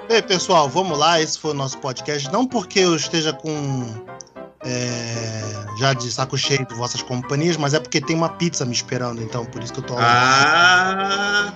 [0.08, 1.20] bem, pessoal, vamos lá.
[1.20, 2.30] Esse foi o nosso podcast.
[2.32, 3.86] Não porque eu esteja com.
[4.64, 8.72] É, já de saco cheio de vossas companhias, mas é porque tem uma pizza me
[8.72, 9.94] esperando, então por isso que eu tô.
[9.98, 11.52] Ah,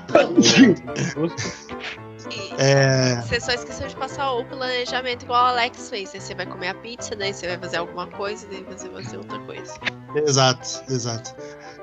[2.59, 6.13] É, Você só esqueceu de passar o planejamento igual o Alex fez.
[6.13, 6.21] né?
[6.21, 9.19] Você vai comer a pizza, daí você vai fazer alguma coisa, daí você vai fazer
[9.19, 9.75] outra coisa.
[10.27, 11.35] exato, exato.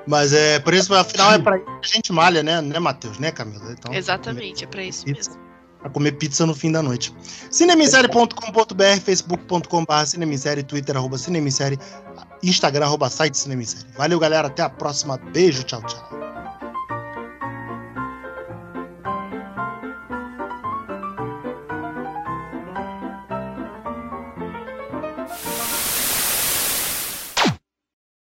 [0.06, 3.18] Mas é por isso, afinal, é pra isso que a gente malha, né, né, Matheus,
[3.18, 3.72] né, Camila?
[3.72, 5.30] Então, Exatamente, é pra isso Pizza.
[5.30, 5.43] mesmo.
[5.84, 7.14] Pra comer pizza no fim da noite.
[7.50, 11.18] Cinemissérie.com.br, facebook.com.br, cinemissérie, twitter, arroba
[12.42, 13.36] instagram, arroba site.
[13.94, 14.48] Valeu, galera.
[14.48, 15.18] Até a próxima.
[15.18, 16.33] Beijo, tchau, tchau.